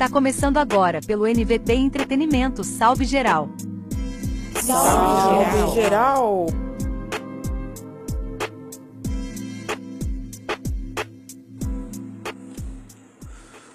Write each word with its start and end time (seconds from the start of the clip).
Está 0.00 0.10
começando 0.10 0.56
agora 0.56 1.02
pelo 1.02 1.26
NVT 1.26 1.74
Entretenimento. 1.74 2.64
Salve 2.64 3.04
geral. 3.04 3.50
Salve 4.54 5.74
geral. 5.74 6.46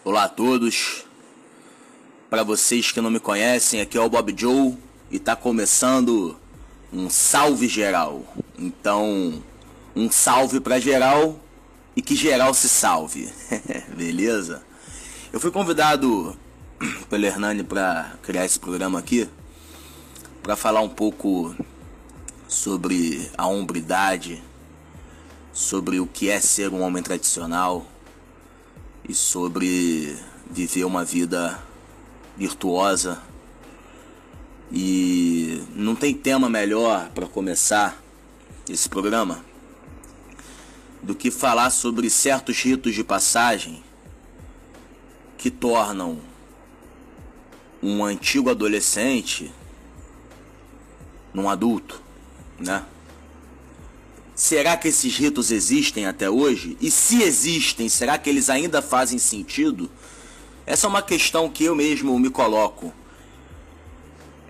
Olá 0.04 0.24
a 0.24 0.28
todos. 0.28 1.06
Para 2.28 2.42
vocês 2.42 2.92
que 2.92 3.00
não 3.00 3.12
me 3.12 3.20
conhecem, 3.20 3.80
aqui 3.80 3.96
é 3.96 4.02
o 4.02 4.10
Bob 4.10 4.34
Joe 4.36 4.76
e 5.12 5.20
tá 5.20 5.36
começando 5.36 6.36
um 6.92 7.08
salve 7.08 7.68
geral. 7.68 8.24
Então, 8.58 9.44
um 9.96 10.10
salve 10.10 10.60
para 10.60 10.80
geral 10.80 11.40
e 11.96 12.02
que 12.02 12.16
geral 12.16 12.52
se 12.56 12.68
salve. 12.68 13.32
Beleza? 13.96 14.64
Eu 15.36 15.40
fui 15.42 15.52
convidado 15.52 16.34
pelo 17.10 17.26
Hernani 17.26 17.62
para 17.62 18.16
criar 18.24 18.46
esse 18.46 18.58
programa 18.58 19.00
aqui 19.00 19.28
para 20.42 20.56
falar 20.56 20.80
um 20.80 20.88
pouco 20.88 21.54
sobre 22.48 23.30
a 23.38 23.46
hombridade, 23.46 24.42
sobre 25.52 26.00
o 26.00 26.08
que 26.08 26.30
é 26.30 26.40
ser 26.40 26.70
um 26.70 26.82
homem 26.82 27.04
tradicional 27.04 27.86
e 29.10 29.14
sobre 29.14 30.16
viver 30.50 30.86
uma 30.86 31.04
vida 31.04 31.62
virtuosa. 32.38 33.22
E 34.72 35.62
não 35.76 35.98
tem 35.98 36.14
tema 36.14 36.50
melhor 36.50 37.10
para 37.10 37.28
começar 37.28 38.02
esse 38.70 38.88
programa 38.88 39.44
do 41.04 41.14
que 41.14 41.30
falar 41.30 41.72
sobre 41.72 42.10
certos 42.10 42.58
ritos 42.58 42.96
de 42.96 43.04
passagem 43.04 43.84
que 45.46 45.52
tornam 45.52 46.18
um 47.80 48.04
antigo 48.04 48.50
adolescente 48.50 49.54
num 51.32 51.48
adulto, 51.48 52.02
né? 52.58 52.84
Será 54.34 54.76
que 54.76 54.88
esses 54.88 55.16
ritos 55.16 55.52
existem 55.52 56.08
até 56.08 56.28
hoje? 56.28 56.76
E 56.82 56.90
se 56.90 57.22
existem, 57.22 57.88
será 57.88 58.18
que 58.18 58.28
eles 58.28 58.50
ainda 58.50 58.82
fazem 58.82 59.20
sentido? 59.20 59.88
Essa 60.66 60.88
é 60.88 60.90
uma 60.90 61.04
questão 61.04 61.48
que 61.48 61.66
eu 61.66 61.76
mesmo 61.76 62.18
me 62.18 62.32
coloco. 62.32 62.92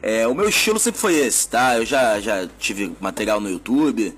É, 0.02 0.26
o 0.26 0.34
meu 0.34 0.48
estilo 0.48 0.80
sempre 0.80 1.02
foi 1.02 1.16
esse, 1.16 1.50
tá? 1.50 1.76
Eu 1.76 1.86
já, 1.86 2.22
já 2.22 2.48
tive 2.58 2.96
material 3.02 3.42
no 3.42 3.50
YouTube. 3.50 4.18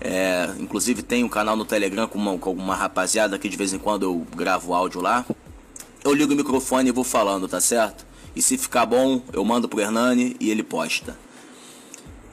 É, 0.00 0.52
inclusive 0.58 1.04
tem 1.04 1.22
um 1.22 1.28
canal 1.28 1.54
no 1.54 1.64
Telegram 1.64 2.08
com 2.08 2.18
uma, 2.18 2.36
com 2.36 2.50
uma 2.50 2.74
rapaziada 2.74 3.38
que 3.38 3.48
de 3.48 3.56
vez 3.56 3.72
em 3.72 3.78
quando 3.78 4.02
eu 4.02 4.26
gravo 4.34 4.74
áudio 4.74 5.00
lá. 5.00 5.24
Eu 6.04 6.12
ligo 6.12 6.34
o 6.34 6.36
microfone 6.36 6.90
e 6.90 6.92
vou 6.92 7.02
falando, 7.02 7.48
tá 7.48 7.62
certo? 7.62 8.06
E 8.36 8.42
se 8.42 8.58
ficar 8.58 8.84
bom, 8.84 9.22
eu 9.32 9.42
mando 9.42 9.66
pro 9.66 9.80
Hernani 9.80 10.36
e 10.38 10.50
ele 10.50 10.62
posta. 10.62 11.18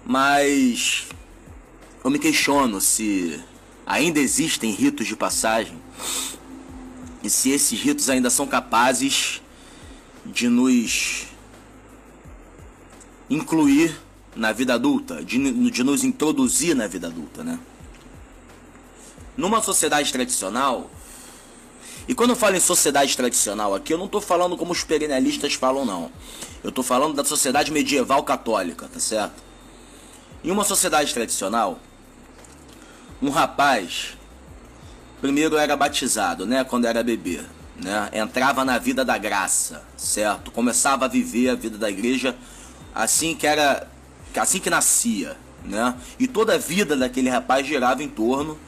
Mas 0.05 1.07
eu 2.03 2.11
me 2.11 2.19
questiono 2.19 2.81
se 2.81 3.39
ainda 3.85 4.19
existem 4.19 4.71
ritos 4.71 5.07
de 5.07 5.15
passagem 5.15 5.79
e 7.23 7.29
se 7.29 7.51
esses 7.51 7.79
ritos 7.79 8.09
ainda 8.09 8.29
são 8.29 8.45
capazes 8.45 9.41
de 10.25 10.49
nos 10.49 11.27
incluir 13.29 13.97
na 14.35 14.51
vida 14.51 14.73
adulta, 14.73 15.23
de, 15.23 15.69
de 15.71 15.83
nos 15.83 16.03
introduzir 16.03 16.75
na 16.75 16.87
vida 16.87 17.07
adulta, 17.07 17.41
né? 17.41 17.57
Numa 19.37 19.61
sociedade 19.61 20.11
tradicional, 20.11 20.91
e 22.11 22.13
quando 22.13 22.31
eu 22.31 22.35
falo 22.35 22.57
em 22.57 22.59
sociedade 22.59 23.15
tradicional 23.15 23.73
aqui, 23.73 23.93
eu 23.93 23.97
não 23.97 24.05
estou 24.05 24.19
falando 24.19 24.57
como 24.57 24.73
os 24.73 24.83
perennialistas 24.83 25.53
falam, 25.53 25.85
não. 25.85 26.11
Eu 26.61 26.67
estou 26.67 26.83
falando 26.83 27.13
da 27.13 27.23
sociedade 27.23 27.71
medieval 27.71 28.21
católica, 28.23 28.85
tá 28.91 28.99
certo? 28.99 29.41
Em 30.43 30.51
uma 30.51 30.65
sociedade 30.65 31.13
tradicional, 31.13 31.79
um 33.21 33.29
rapaz 33.29 34.17
primeiro 35.21 35.55
era 35.55 35.77
batizado, 35.77 36.45
né, 36.45 36.65
quando 36.65 36.83
era 36.83 37.01
bebê, 37.01 37.39
né? 37.81 38.09
Entrava 38.11 38.65
na 38.65 38.77
vida 38.77 39.05
da 39.05 39.17
graça, 39.17 39.81
certo? 39.95 40.51
Começava 40.51 41.05
a 41.05 41.07
viver 41.07 41.47
a 41.47 41.55
vida 41.55 41.77
da 41.77 41.89
igreja 41.89 42.35
assim 42.93 43.33
que 43.33 43.47
era 43.47 43.87
assim 44.35 44.59
que 44.59 44.69
nascia, 44.69 45.37
né? 45.63 45.95
E 46.19 46.27
toda 46.27 46.55
a 46.55 46.57
vida 46.57 46.97
daquele 46.97 47.29
rapaz 47.29 47.65
girava 47.65 48.03
em 48.03 48.09
torno 48.09 48.59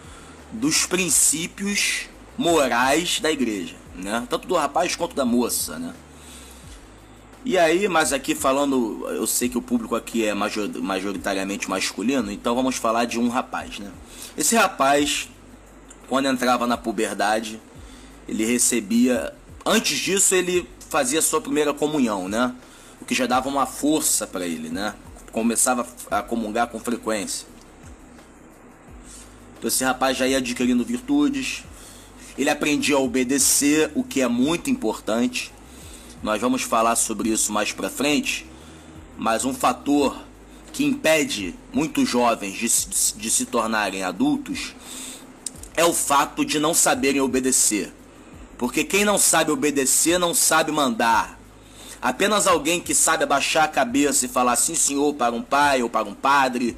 dos 0.53 0.85
princípios 0.85 2.07
morais 2.37 3.19
da 3.19 3.31
igreja, 3.31 3.75
né? 3.95 4.25
Tanto 4.29 4.47
do 4.47 4.55
rapaz 4.55 4.95
quanto 4.95 5.15
da 5.15 5.25
moça, 5.25 5.77
né? 5.77 5.93
E 7.45 7.57
aí, 7.57 7.89
mas 7.89 8.13
aqui 8.13 8.33
falando, 8.33 9.05
eu 9.09 9.27
sei 9.27 9.49
que 9.49 9.57
o 9.57 9.61
público 9.61 9.95
aqui 9.95 10.25
é 10.25 10.33
majoritariamente 10.33 11.69
masculino, 11.69 12.31
então 12.31 12.55
vamos 12.55 12.77
falar 12.77 13.03
de 13.03 13.19
um 13.19 13.27
rapaz, 13.27 13.79
né? 13.79 13.91
Esse 14.37 14.55
rapaz, 14.55 15.29
quando 16.07 16.27
entrava 16.27 16.65
na 16.65 16.77
puberdade, 16.77 17.59
ele 18.29 18.45
recebia, 18.45 19.35
antes 19.65 19.97
disso 19.97 20.33
ele 20.33 20.67
fazia 20.89 21.21
sua 21.21 21.41
primeira 21.41 21.73
comunhão, 21.73 22.29
né? 22.29 22.55
O 23.01 23.05
que 23.05 23.13
já 23.13 23.27
dava 23.27 23.49
uma 23.49 23.65
força 23.65 24.25
para 24.25 24.45
ele, 24.47 24.69
né? 24.69 24.95
Começava 25.33 25.85
a 26.09 26.21
comungar 26.21 26.67
com 26.67 26.79
frequência. 26.79 27.45
Então 29.57 29.67
esse 29.67 29.83
rapaz 29.83 30.15
já 30.15 30.25
ia 30.25 30.37
adquirindo 30.37 30.85
virtudes, 30.85 31.65
ele 32.37 32.49
aprendia 32.49 32.95
a 32.95 32.99
obedecer, 32.99 33.91
o 33.95 34.03
que 34.03 34.21
é 34.21 34.27
muito 34.27 34.69
importante 34.69 35.51
nós 36.23 36.39
vamos 36.39 36.61
falar 36.61 36.95
sobre 36.95 37.27
isso 37.27 37.51
mais 37.51 37.73
para 37.73 37.89
frente, 37.89 38.47
mas 39.17 39.43
um 39.43 39.53
fator 39.53 40.17
que 40.71 40.85
impede 40.85 41.53
muitos 41.73 42.07
jovens 42.07 42.53
de, 42.53 43.21
de 43.21 43.29
se 43.29 43.45
tornarem 43.45 44.03
adultos 44.03 44.73
é 45.75 45.83
o 45.83 45.93
fato 45.93 46.45
de 46.45 46.59
não 46.59 46.73
saberem 46.73 47.19
obedecer. 47.19 47.93
Porque 48.57 48.85
quem 48.85 49.03
não 49.03 49.17
sabe 49.17 49.51
obedecer 49.51 50.17
não 50.17 50.33
sabe 50.33 50.71
mandar. 50.71 51.37
Apenas 52.01 52.47
alguém 52.47 52.79
que 52.79 52.95
sabe 52.95 53.25
abaixar 53.25 53.65
a 53.65 53.67
cabeça 53.67 54.25
e 54.25 54.29
falar 54.29 54.55
sim 54.55 54.75
senhor 54.75 55.13
para 55.15 55.35
um 55.35 55.41
pai 55.41 55.83
ou 55.83 55.89
para 55.89 56.07
um 56.07 56.13
padre, 56.13 56.77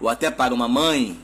ou 0.00 0.08
até 0.08 0.32
para 0.32 0.52
uma 0.52 0.66
mãe, 0.66 1.16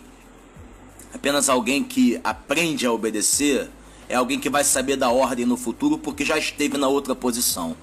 apenas 1.14 1.48
alguém 1.48 1.84
que 1.84 2.20
aprende 2.24 2.84
a 2.84 2.92
obedecer, 2.92 3.70
é 4.08 4.16
alguém 4.16 4.40
que 4.40 4.50
vai 4.50 4.64
saber 4.64 4.96
da 4.96 5.10
ordem 5.10 5.46
no 5.46 5.56
futuro 5.56 5.96
porque 5.96 6.24
já 6.24 6.36
esteve 6.36 6.76
na 6.76 6.88
outra 6.88 7.14
posição. 7.14 7.76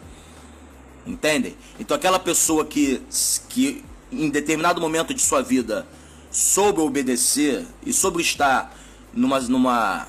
Entendem? 1.07 1.55
Então 1.79 1.95
aquela 1.95 2.19
pessoa 2.19 2.65
que, 2.65 3.01
que 3.49 3.83
em 4.11 4.29
determinado 4.29 4.81
momento 4.81 5.13
de 5.13 5.21
sua 5.21 5.41
vida 5.41 5.87
soube 6.29 6.81
obedecer 6.81 7.65
e 7.85 7.93
soube 7.93 8.21
estar 8.21 8.75
numa, 9.13 9.39
numa 9.39 10.07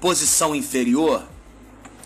posição 0.00 0.54
inferior, 0.54 1.24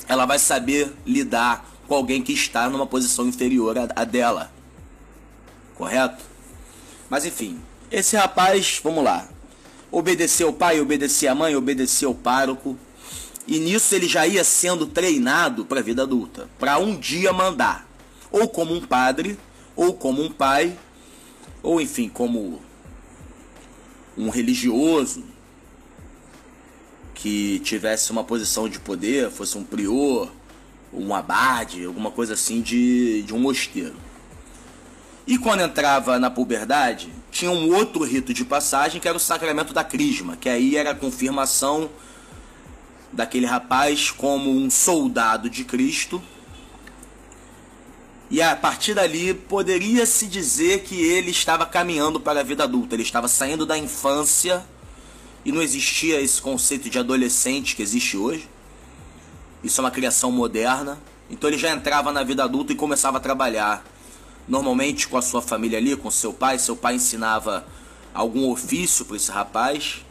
ela 0.07 0.27
vai 0.27 0.39
saber 0.39 0.93
lidar 1.05 1.67
com 1.89 1.95
alguém 1.95 2.23
que 2.23 2.33
está 2.33 2.69
numa 2.69 2.87
posição 2.87 3.27
inferior 3.27 3.77
à 3.97 4.05
dela. 4.05 4.53
Correto? 5.75 6.23
Mas 7.09 7.25
enfim, 7.25 7.61
esse 7.91 8.17
rapaz, 8.17 8.81
vamos 8.83 9.03
lá. 9.03 9.29
Obedeceu 9.91 10.49
o 10.49 10.53
pai, 10.53 10.81
obedeceu 10.81 11.31
a 11.31 11.35
mãe, 11.35 11.55
obedeceu 11.57 12.11
o 12.11 12.15
pároco, 12.15 12.77
e 13.47 13.59
nisso 13.59 13.95
ele 13.95 14.09
já 14.09 14.27
ia 14.27 14.43
sendo 14.43 14.87
treinado 14.87 15.65
para 15.65 15.81
a 15.81 15.83
vida 15.83 16.03
adulta, 16.03 16.49
para 16.59 16.79
um 16.79 16.99
dia 16.99 17.33
mandar, 17.33 17.89
ou 18.31 18.49
como 18.49 18.75
um 18.75 18.81
padre, 18.81 19.39
ou 19.77 19.95
como 19.95 20.23
um 20.23 20.31
pai, 20.31 20.77
ou 21.63 21.81
enfim, 21.81 22.09
como 22.09 22.61
um 24.17 24.29
religioso 24.29 25.23
que 27.15 27.61
tivesse 27.61 28.11
uma 28.11 28.25
posição 28.25 28.69
de 28.69 28.79
poder, 28.81 29.31
fosse 29.31 29.57
um 29.57 29.65
prior, 29.65 30.31
um 30.93 31.15
abade, 31.15 31.85
alguma 31.85 32.11
coisa 32.11 32.35
assim 32.35 32.61
de, 32.61 33.23
de 33.23 33.35
um 33.35 33.39
mosteiro. 33.39 33.97
E 35.27 35.39
quando 35.39 35.61
entrava 35.61 36.19
na 36.19 36.31
puberdade, 36.31 37.11
tinha 37.37 37.51
um 37.51 37.75
outro 37.75 38.03
rito 38.03 38.33
de 38.33 38.45
passagem 38.45 39.01
que 39.01 39.07
era 39.07 39.17
o 39.17 39.21
sacramento 39.21 39.75
da 39.75 39.85
crisma, 39.85 40.37
que 40.37 40.49
aí 40.49 40.77
era 40.77 40.93
a 40.93 40.95
confirmação 40.95 41.91
daquele 43.13 43.45
rapaz 43.45 44.11
como 44.11 44.51
um 44.51 44.71
soldado 44.71 45.51
de 45.51 45.63
Cristo. 45.63 46.23
E 48.31 48.41
a 48.41 48.57
partir 48.57 48.95
dali 48.95 49.35
poderia-se 49.35 50.27
dizer 50.27 50.83
que 50.83 50.95
ele 50.95 51.31
estava 51.31 51.67
caminhando 51.67 52.19
para 52.19 52.41
a 52.41 52.43
vida 52.43 52.65
adulta, 52.65 52.95
ele 52.95 53.03
estava 53.03 53.29
saindo 53.29 53.67
da 53.67 53.77
infância 53.77 54.65
e 55.45 55.53
não 55.53 55.63
existia 55.63 56.21
esse 56.21 56.41
conceito 56.41 56.89
de 56.89 56.99
adolescente 56.99 57.77
que 57.77 57.83
existe 57.83 58.17
hoje. 58.17 58.49
Isso 59.63 59.81
é 59.81 59.85
uma 59.85 59.91
criação 59.91 60.33
moderna. 60.33 60.99
Então 61.29 61.51
ele 61.51 61.59
já 61.59 61.71
entrava 61.71 62.13
na 62.13 62.23
vida 62.23 62.43
adulta 62.45 62.73
e 62.73 62.77
começava 62.77 63.19
a 63.19 63.21
trabalhar. 63.21 63.85
Normalmente 64.49 65.09
com 65.09 65.17
a 65.17 65.23
sua 65.23 65.43
família 65.43 65.79
ali, 65.79 65.97
com 65.97 66.11
seu 66.11 66.33
pai. 66.33 66.59
Seu 66.59 66.77
pai 66.77 66.97
ensinava 66.97 67.67
algum 68.15 68.51
ofício 68.51 69.05
para 69.05 69.17
esse 69.17 69.31
rapaz. 69.31 70.05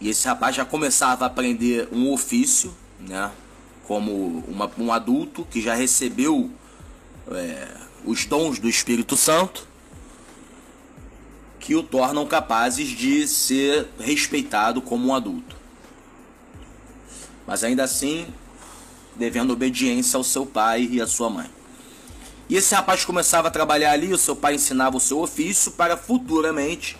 E 0.00 0.08
esse 0.08 0.26
rapaz 0.26 0.56
já 0.56 0.64
começava 0.64 1.24
a 1.24 1.26
aprender 1.28 1.88
um 1.92 2.12
ofício, 2.12 2.74
né? 2.98 3.30
como 3.86 4.42
uma, 4.48 4.70
um 4.78 4.92
adulto 4.92 5.46
que 5.50 5.60
já 5.60 5.74
recebeu 5.74 6.50
é, 7.30 7.68
os 8.04 8.24
dons 8.24 8.58
do 8.58 8.68
Espírito 8.68 9.16
Santo 9.16 9.68
que 11.60 11.76
o 11.76 11.82
tornam 11.82 12.26
capazes 12.26 12.88
de 12.88 13.26
ser 13.28 13.86
respeitado 14.00 14.82
como 14.82 15.08
um 15.08 15.14
adulto. 15.14 15.56
Mas 17.46 17.62
ainda 17.62 17.84
assim, 17.84 18.26
devendo 19.14 19.52
obediência 19.52 20.16
ao 20.16 20.24
seu 20.24 20.44
pai 20.44 20.88
e 20.90 21.00
à 21.00 21.06
sua 21.06 21.30
mãe. 21.30 21.48
E 22.52 22.56
esse 22.56 22.74
rapaz 22.74 23.02
começava 23.02 23.48
a 23.48 23.50
trabalhar 23.50 23.92
ali, 23.92 24.12
o 24.12 24.18
seu 24.18 24.36
pai 24.36 24.56
ensinava 24.56 24.94
o 24.94 25.00
seu 25.00 25.20
ofício 25.20 25.72
para 25.72 25.96
futuramente 25.96 26.98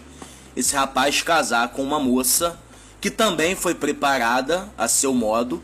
esse 0.57 0.75
rapaz 0.75 1.21
casar 1.21 1.69
com 1.69 1.83
uma 1.83 2.01
moça 2.01 2.59
que 3.03 3.11
também 3.11 3.55
foi 3.55 3.75
preparada 3.75 4.67
a 4.79 4.89
seu 4.89 5.13
modo, 5.13 5.63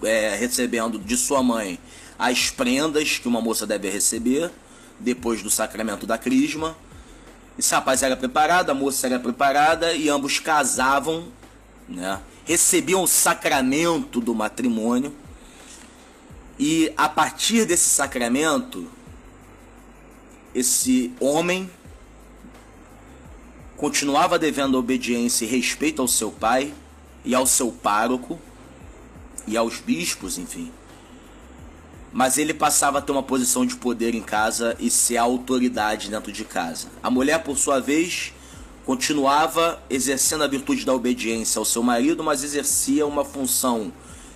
é, 0.00 0.36
recebendo 0.36 0.96
de 0.96 1.16
sua 1.16 1.42
mãe 1.42 1.76
as 2.16 2.50
prendas 2.50 3.18
que 3.18 3.26
uma 3.26 3.40
moça 3.40 3.66
deve 3.66 3.90
receber 3.90 4.48
depois 5.00 5.42
do 5.42 5.50
sacramento 5.50 6.06
da 6.06 6.16
crisma 6.16 6.76
esse 7.58 7.74
rapaz 7.74 8.00
era 8.00 8.16
preparado, 8.16 8.70
a 8.70 8.74
moça 8.74 9.08
era 9.08 9.18
preparada 9.18 9.92
e 9.92 10.08
ambos 10.08 10.38
casavam, 10.38 11.24
né? 11.88 12.20
recebiam 12.44 13.02
o 13.02 13.08
sacramento 13.08 14.20
do 14.20 14.36
matrimônio. 14.36 15.12
E 16.58 16.92
a 16.96 17.08
partir 17.08 17.64
desse 17.64 17.90
sacramento, 17.90 18.88
esse 20.54 21.12
homem 21.18 21.68
continuava 23.76 24.38
devendo 24.38 24.78
obediência 24.78 25.44
e 25.44 25.48
respeito 25.48 26.00
ao 26.00 26.08
seu 26.08 26.30
pai 26.30 26.72
e 27.24 27.34
ao 27.34 27.46
seu 27.46 27.72
pároco 27.72 28.38
e 29.46 29.56
aos 29.56 29.80
bispos, 29.80 30.38
enfim 30.38 30.70
mas 32.14 32.38
ele 32.38 32.54
passava 32.54 32.98
a 32.98 33.02
ter 33.02 33.10
uma 33.10 33.24
posição 33.24 33.66
de 33.66 33.74
poder 33.74 34.14
em 34.14 34.22
casa 34.22 34.76
e 34.78 34.88
ser 34.88 35.16
autoridade 35.16 36.08
dentro 36.08 36.30
de 36.30 36.44
casa. 36.44 36.86
A 37.02 37.10
mulher, 37.10 37.42
por 37.42 37.58
sua 37.58 37.80
vez, 37.80 38.32
continuava 38.86 39.82
exercendo 39.90 40.44
a 40.44 40.46
virtude 40.46 40.86
da 40.86 40.94
obediência 40.94 41.58
ao 41.58 41.64
seu 41.64 41.82
marido, 41.82 42.22
mas 42.22 42.44
exercia 42.44 43.04
uma 43.04 43.24
função 43.24 43.92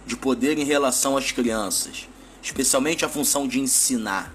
de 0.09 0.17
poder 0.17 0.59
em 0.59 0.65
relação 0.65 1.17
às 1.17 1.31
crianças, 1.31 2.09
especialmente 2.43 3.05
a 3.05 3.09
função 3.09 3.47
de 3.47 3.61
ensinar. 3.61 4.35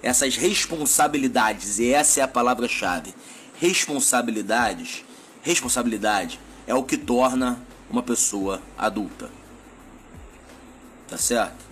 Essas 0.00 0.36
responsabilidades, 0.36 1.80
e 1.80 1.92
essa 1.92 2.20
é 2.20 2.22
a 2.22 2.28
palavra-chave, 2.28 3.12
responsabilidades, 3.58 5.04
responsabilidade 5.42 6.38
é 6.66 6.74
o 6.74 6.84
que 6.84 6.96
torna 6.96 7.60
uma 7.90 8.02
pessoa 8.02 8.62
adulta. 8.78 9.28
Tá 11.08 11.18
certo? 11.18 11.66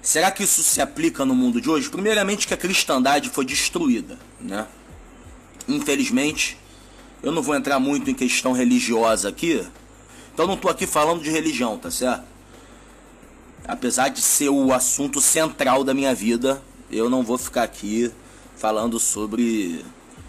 Será 0.00 0.32
que 0.32 0.42
isso 0.42 0.64
se 0.64 0.80
aplica 0.80 1.24
no 1.24 1.34
mundo 1.34 1.60
de 1.60 1.70
hoje? 1.70 1.88
Primeiramente 1.88 2.48
que 2.48 2.54
a 2.54 2.56
cristandade 2.56 3.30
foi 3.30 3.44
destruída, 3.44 4.18
né? 4.40 4.66
Infelizmente, 5.68 6.58
eu 7.22 7.30
não 7.30 7.40
vou 7.40 7.54
entrar 7.54 7.78
muito 7.78 8.10
em 8.10 8.14
questão 8.14 8.52
religiosa 8.52 9.28
aqui, 9.28 9.64
então 10.32 10.46
não 10.46 10.54
estou 10.54 10.70
aqui 10.70 10.86
falando 10.86 11.22
de 11.22 11.30
religião, 11.30 11.78
tá 11.78 11.90
certo? 11.90 12.24
Apesar 13.66 14.08
de 14.08 14.20
ser 14.20 14.48
o 14.48 14.72
assunto 14.72 15.20
central 15.20 15.84
da 15.84 15.94
minha 15.94 16.14
vida, 16.14 16.62
eu 16.90 17.08
não 17.08 17.22
vou 17.22 17.38
ficar 17.38 17.62
aqui 17.62 18.10
falando 18.56 18.98
sobre 18.98 19.84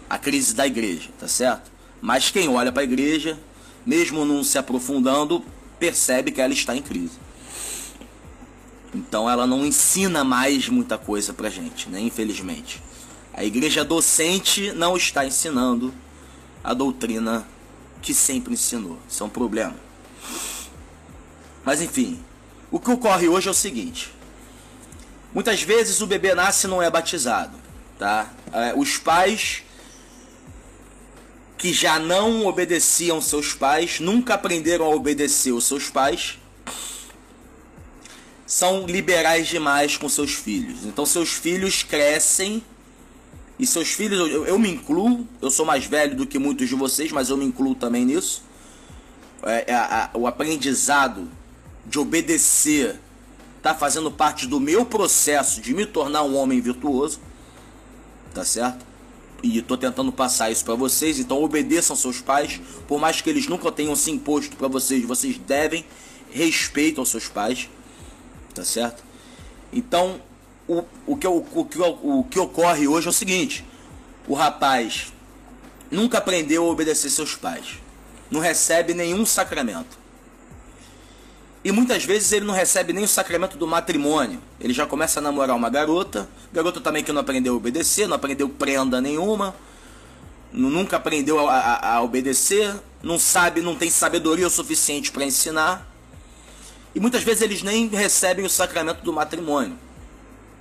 a 0.08 0.18
crise 0.18 0.54
da 0.54 0.66
igreja, 0.66 1.10
tá 1.18 1.26
certo? 1.26 1.70
Mas 2.00 2.30
quem 2.30 2.48
olha 2.48 2.70
para 2.70 2.82
a 2.82 2.84
igreja, 2.84 3.38
mesmo 3.84 4.24
não 4.24 4.44
se 4.44 4.58
aprofundando, 4.58 5.42
percebe 5.78 6.30
que 6.30 6.40
ela 6.40 6.52
está 6.52 6.76
em 6.76 6.82
crise. 6.82 7.18
Então 8.94 9.28
ela 9.28 9.46
não 9.46 9.66
ensina 9.66 10.22
mais 10.22 10.68
muita 10.68 10.96
coisa 10.96 11.32
pra 11.32 11.50
gente, 11.50 11.88
né? 11.88 12.00
Infelizmente. 12.00 12.80
A 13.32 13.44
igreja 13.44 13.84
docente 13.84 14.70
não 14.72 14.96
está 14.96 15.26
ensinando 15.26 15.92
a 16.62 16.72
doutrina 16.72 17.44
que 18.00 18.14
sempre 18.14 18.54
ensinou. 18.54 18.98
Isso 19.08 19.22
é 19.22 19.26
um 19.26 19.30
problema. 19.30 19.83
Mas 21.64 21.80
enfim, 21.80 22.20
o 22.70 22.78
que 22.78 22.90
ocorre 22.90 23.28
hoje 23.28 23.48
é 23.48 23.50
o 23.50 23.54
seguinte: 23.54 24.12
muitas 25.32 25.62
vezes 25.62 26.00
o 26.00 26.06
bebê 26.06 26.34
nasce 26.34 26.66
e 26.66 26.70
não 26.70 26.82
é 26.82 26.90
batizado, 26.90 27.56
tá? 27.98 28.30
É, 28.52 28.74
os 28.76 28.98
pais 28.98 29.62
que 31.64 31.72
já 31.72 31.98
não 31.98 32.44
obedeciam 32.44 33.22
seus 33.22 33.54
pais, 33.54 33.98
nunca 33.98 34.34
aprenderam 34.34 34.84
a 34.84 34.88
obedecer 34.90 35.50
os 35.52 35.64
seus 35.64 35.88
pais, 35.88 36.38
são 38.46 38.84
liberais 38.86 39.48
demais 39.48 39.96
com 39.96 40.06
seus 40.06 40.34
filhos. 40.34 40.84
Então 40.84 41.06
seus 41.06 41.30
filhos 41.30 41.82
crescem 41.82 42.62
e 43.58 43.66
seus 43.66 43.92
filhos, 43.92 44.18
eu, 44.30 44.44
eu, 44.44 44.58
me 44.58 44.68
incluo, 44.68 45.26
eu 45.40 45.50
sou 45.50 45.64
mais 45.64 45.86
velho 45.86 46.14
do 46.16 46.26
que 46.26 46.38
muitos 46.38 46.68
de 46.68 46.74
vocês, 46.74 47.10
mas 47.12 47.30
eu 47.30 47.36
me 47.36 47.44
incluo 47.44 47.74
também 47.74 48.04
nisso. 48.04 48.42
É, 49.42 49.72
é, 49.72 49.74
a, 49.74 50.10
o 50.12 50.26
aprendizado 50.26 51.30
de 51.86 51.98
obedecer 51.98 53.00
está 53.56 53.74
fazendo 53.74 54.10
parte 54.10 54.46
do 54.46 54.60
meu 54.60 54.84
processo 54.84 55.60
de 55.60 55.74
me 55.74 55.86
tornar 55.86 56.22
um 56.22 56.36
homem 56.36 56.60
virtuoso, 56.60 57.18
tá 58.34 58.44
certo? 58.44 58.84
E 59.42 59.58
estou 59.58 59.76
tentando 59.76 60.12
passar 60.12 60.50
isso 60.50 60.64
para 60.64 60.74
vocês. 60.74 61.18
Então 61.18 61.42
obedeçam 61.42 61.96
seus 61.96 62.20
pais, 62.20 62.60
por 62.86 62.98
mais 62.98 63.20
que 63.20 63.30
eles 63.30 63.46
nunca 63.46 63.72
tenham 63.72 63.96
se 63.96 64.10
imposto 64.10 64.56
para 64.56 64.68
vocês, 64.68 65.04
vocês 65.04 65.38
devem 65.38 65.84
respeito 66.30 67.00
aos 67.00 67.08
seus 67.08 67.28
pais 67.28 67.68
tá 68.54 68.64
certo? 68.64 69.02
Então, 69.72 70.20
o, 70.66 70.84
o, 71.06 71.16
que, 71.16 71.26
o, 71.26 71.44
o, 71.52 71.64
que, 71.64 71.78
o 71.80 72.24
que 72.30 72.38
ocorre 72.38 72.86
hoje 72.86 73.08
é 73.08 73.10
o 73.10 73.12
seguinte: 73.12 73.64
o 74.28 74.34
rapaz 74.34 75.12
nunca 75.90 76.18
aprendeu 76.18 76.64
a 76.64 76.70
obedecer 76.70 77.10
seus 77.10 77.34
pais, 77.34 77.78
não 78.30 78.40
recebe 78.40 78.94
nenhum 78.94 79.26
sacramento. 79.26 79.98
E 81.64 81.72
muitas 81.72 82.04
vezes 82.04 82.30
ele 82.30 82.44
não 82.44 82.52
recebe 82.52 82.92
nem 82.92 83.04
o 83.04 83.08
sacramento 83.08 83.56
do 83.56 83.66
matrimônio. 83.66 84.38
Ele 84.60 84.74
já 84.74 84.84
começa 84.84 85.18
a 85.18 85.22
namorar 85.22 85.56
uma 85.56 85.70
garota, 85.70 86.28
garota 86.52 86.78
também 86.78 87.02
que 87.02 87.10
não 87.10 87.22
aprendeu 87.22 87.54
a 87.54 87.56
obedecer, 87.56 88.06
não 88.06 88.16
aprendeu 88.16 88.50
prenda 88.50 89.00
nenhuma, 89.00 89.56
nunca 90.52 90.98
aprendeu 90.98 91.48
a, 91.48 91.54
a, 91.56 91.94
a 91.94 92.02
obedecer, 92.02 92.74
não 93.02 93.18
sabe, 93.18 93.62
não 93.62 93.74
tem 93.74 93.88
sabedoria 93.88 94.46
o 94.46 94.50
suficiente 94.50 95.10
para 95.10 95.24
ensinar. 95.24 95.90
E 96.94 97.00
muitas 97.00 97.22
vezes 97.22 97.40
eles 97.40 97.62
nem 97.62 97.88
recebem 97.88 98.44
o 98.44 98.50
sacramento 98.50 99.02
do 99.02 99.12
matrimônio. 99.12 99.78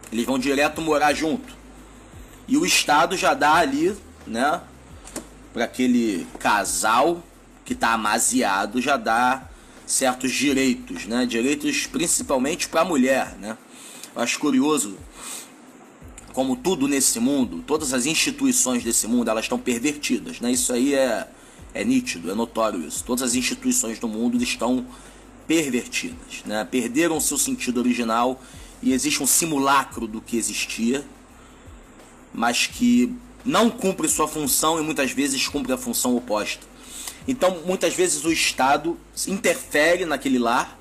Eles 0.10 0.26
vão 0.26 0.40
direto 0.40 0.82
morar 0.82 1.14
junto. 1.14 1.54
E 2.48 2.58
o 2.58 2.66
Estado 2.66 3.18
já 3.18 3.34
dá 3.34 3.56
ali, 3.56 3.94
né, 4.26 4.62
para 5.54 5.66
aquele 5.66 6.26
casal 6.40 7.22
que 7.66 7.74
está 7.74 7.90
amaziado, 7.92 8.82
já 8.82 8.96
dá 8.96 9.50
certos 9.86 10.32
direitos, 10.32 11.06
né? 11.06 11.26
Direitos 11.26 11.88
principalmente 11.88 12.70
para 12.70 12.82
a 12.82 12.86
mulher, 12.86 13.36
né? 13.40 13.58
Eu 14.16 14.22
acho 14.22 14.40
curioso 14.40 14.98
como 16.32 16.56
tudo 16.56 16.88
nesse 16.88 17.20
mundo, 17.20 17.64
todas 17.66 17.94
as 17.94 18.06
instituições 18.08 18.84
desse 18.84 19.08
mundo, 19.08 19.30
elas 19.30 19.46
estão 19.46 19.60
pervertidas, 19.60 20.40
né? 20.40 20.52
Isso 20.52 20.74
aí 20.74 20.96
é 20.96 21.28
é 21.74 21.84
nítido, 21.84 22.30
é 22.30 22.36
notório 22.36 22.86
isso. 22.86 23.04
Todas 23.04 23.24
as 23.24 23.36
instituições 23.36 23.98
do 23.98 24.08
mundo 24.08 24.42
estão 24.42 24.86
pervertidas, 25.48 26.44
né? 26.46 26.64
perderam 26.70 27.20
seu 27.20 27.38
sentido 27.38 27.80
original 27.80 28.42
e 28.82 28.94
existe 28.94 29.22
um 29.24 29.28
simulacro 29.28 30.08
do 30.08 30.22
que 30.22 30.38
existia, 30.38 31.06
mas 32.34 32.68
que 32.68 33.14
não 33.44 33.70
cumpre 33.70 34.08
sua 34.08 34.28
função 34.28 34.80
e 34.80 34.84
muitas 34.84 35.12
vezes 35.12 35.48
cumpre 35.48 35.74
a 35.74 35.78
função 35.78 36.16
oposta. 36.16 36.66
Então, 37.28 37.62
muitas 37.66 37.94
vezes 37.94 38.26
o 38.26 38.32
Estado 38.32 38.98
interfere 39.28 40.06
naquele 40.06 40.38
lar, 40.38 40.78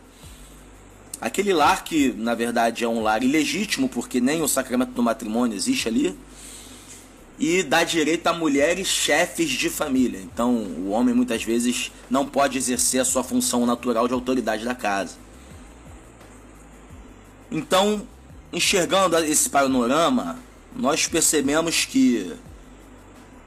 aquele 1.21 1.53
lar 1.53 1.85
que 1.85 2.13
na 2.13 2.35
verdade 2.35 2.85
é 2.85 2.89
um 2.89 3.01
lar 3.01 3.23
ilegítimo, 3.23 3.89
porque 3.89 4.21
nem 4.21 4.43
o 4.43 4.49
sacramento 4.49 4.91
do 4.93 5.03
matrimônio 5.03 5.57
existe 5.57 5.89
ali 5.89 6.19
e 7.39 7.63
dá 7.63 7.85
direito 7.85 8.27
a 8.27 8.33
mulheres 8.33 8.89
chefes 8.89 9.51
de 9.51 9.71
família. 9.71 10.21
Então, 10.21 10.55
o 10.55 10.91
homem 10.91 11.15
muitas 11.15 11.43
vezes 11.43 11.91
não 12.11 12.27
pode 12.27 12.59
exercer 12.59 13.01
a 13.01 13.05
sua 13.05 13.25
função 13.25 13.65
natural 13.67 14.07
de 14.07 14.15
autoridade 14.15 14.65
da 14.65 14.75
casa. 14.75 15.17
Então, 17.51 18.07
enxergando 18.53 19.17
esse 19.19 19.49
panorama, 19.49 20.39
nós 20.75 21.07
percebemos 21.07 21.85
que 21.85 22.33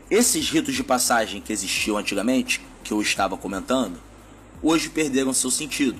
esses 0.09 0.49
ritos 0.49 0.75
de 0.75 0.83
passagem 0.83 1.41
que 1.41 1.51
existiam 1.51 1.97
antigamente, 1.97 2.61
que 2.83 2.91
eu 2.91 3.01
estava 3.01 3.35
comentando, 3.37 3.97
hoje 4.61 4.89
perderam 4.89 5.33
seu 5.33 5.49
sentido. 5.49 5.99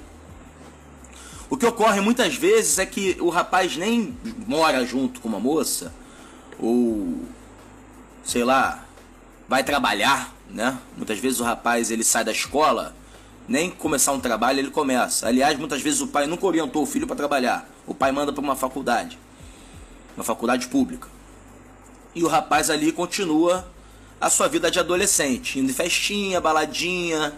O 1.50 1.58
que 1.58 1.66
ocorre 1.66 2.02
muitas 2.02 2.36
vezes 2.36 2.80
é 2.80 2.86
que 2.86 3.18
o 3.20 3.30
rapaz 3.30 3.78
nem 3.78 4.18
mora 4.48 4.86
junto 4.86 5.20
com 5.20 5.28
uma 5.28 5.40
moça, 5.40 5.94
ou 6.60 7.20
sei 8.24 8.44
lá, 8.44 8.86
vai 9.48 9.64
trabalhar, 9.64 10.34
né? 10.50 10.78
Muitas 10.98 11.20
vezes 11.20 11.40
o 11.40 11.44
rapaz 11.44 11.92
ele 11.92 12.04
sai 12.04 12.24
da 12.24 12.32
escola 12.32 12.96
nem 13.48 13.70
começar 13.70 14.12
um 14.12 14.20
trabalho 14.20 14.60
ele 14.60 14.72
começa. 14.72 15.28
Aliás, 15.28 15.58
muitas 15.58 15.82
vezes 15.82 16.02
o 16.02 16.08
pai 16.08 16.26
nunca 16.26 16.46
orientou 16.46 16.84
o 16.84 16.86
filho 16.86 17.06
para 17.06 17.16
trabalhar. 17.16 17.70
O 17.86 17.94
pai 17.94 18.12
manda 18.12 18.34
para 18.34 18.44
uma 18.44 18.56
faculdade, 18.56 19.20
uma 20.16 20.24
faculdade 20.24 20.68
pública. 20.68 21.08
E 22.14 22.24
o 22.24 22.28
rapaz 22.28 22.70
ali 22.70 22.92
continua 22.92 23.68
a 24.25 24.29
sua 24.32 24.48
vida 24.48 24.72
de 24.72 24.79
adolescente, 24.79 25.60
indo 25.60 25.70
em 25.70 25.74
festinha, 25.74 26.41
baladinha, 26.41 27.32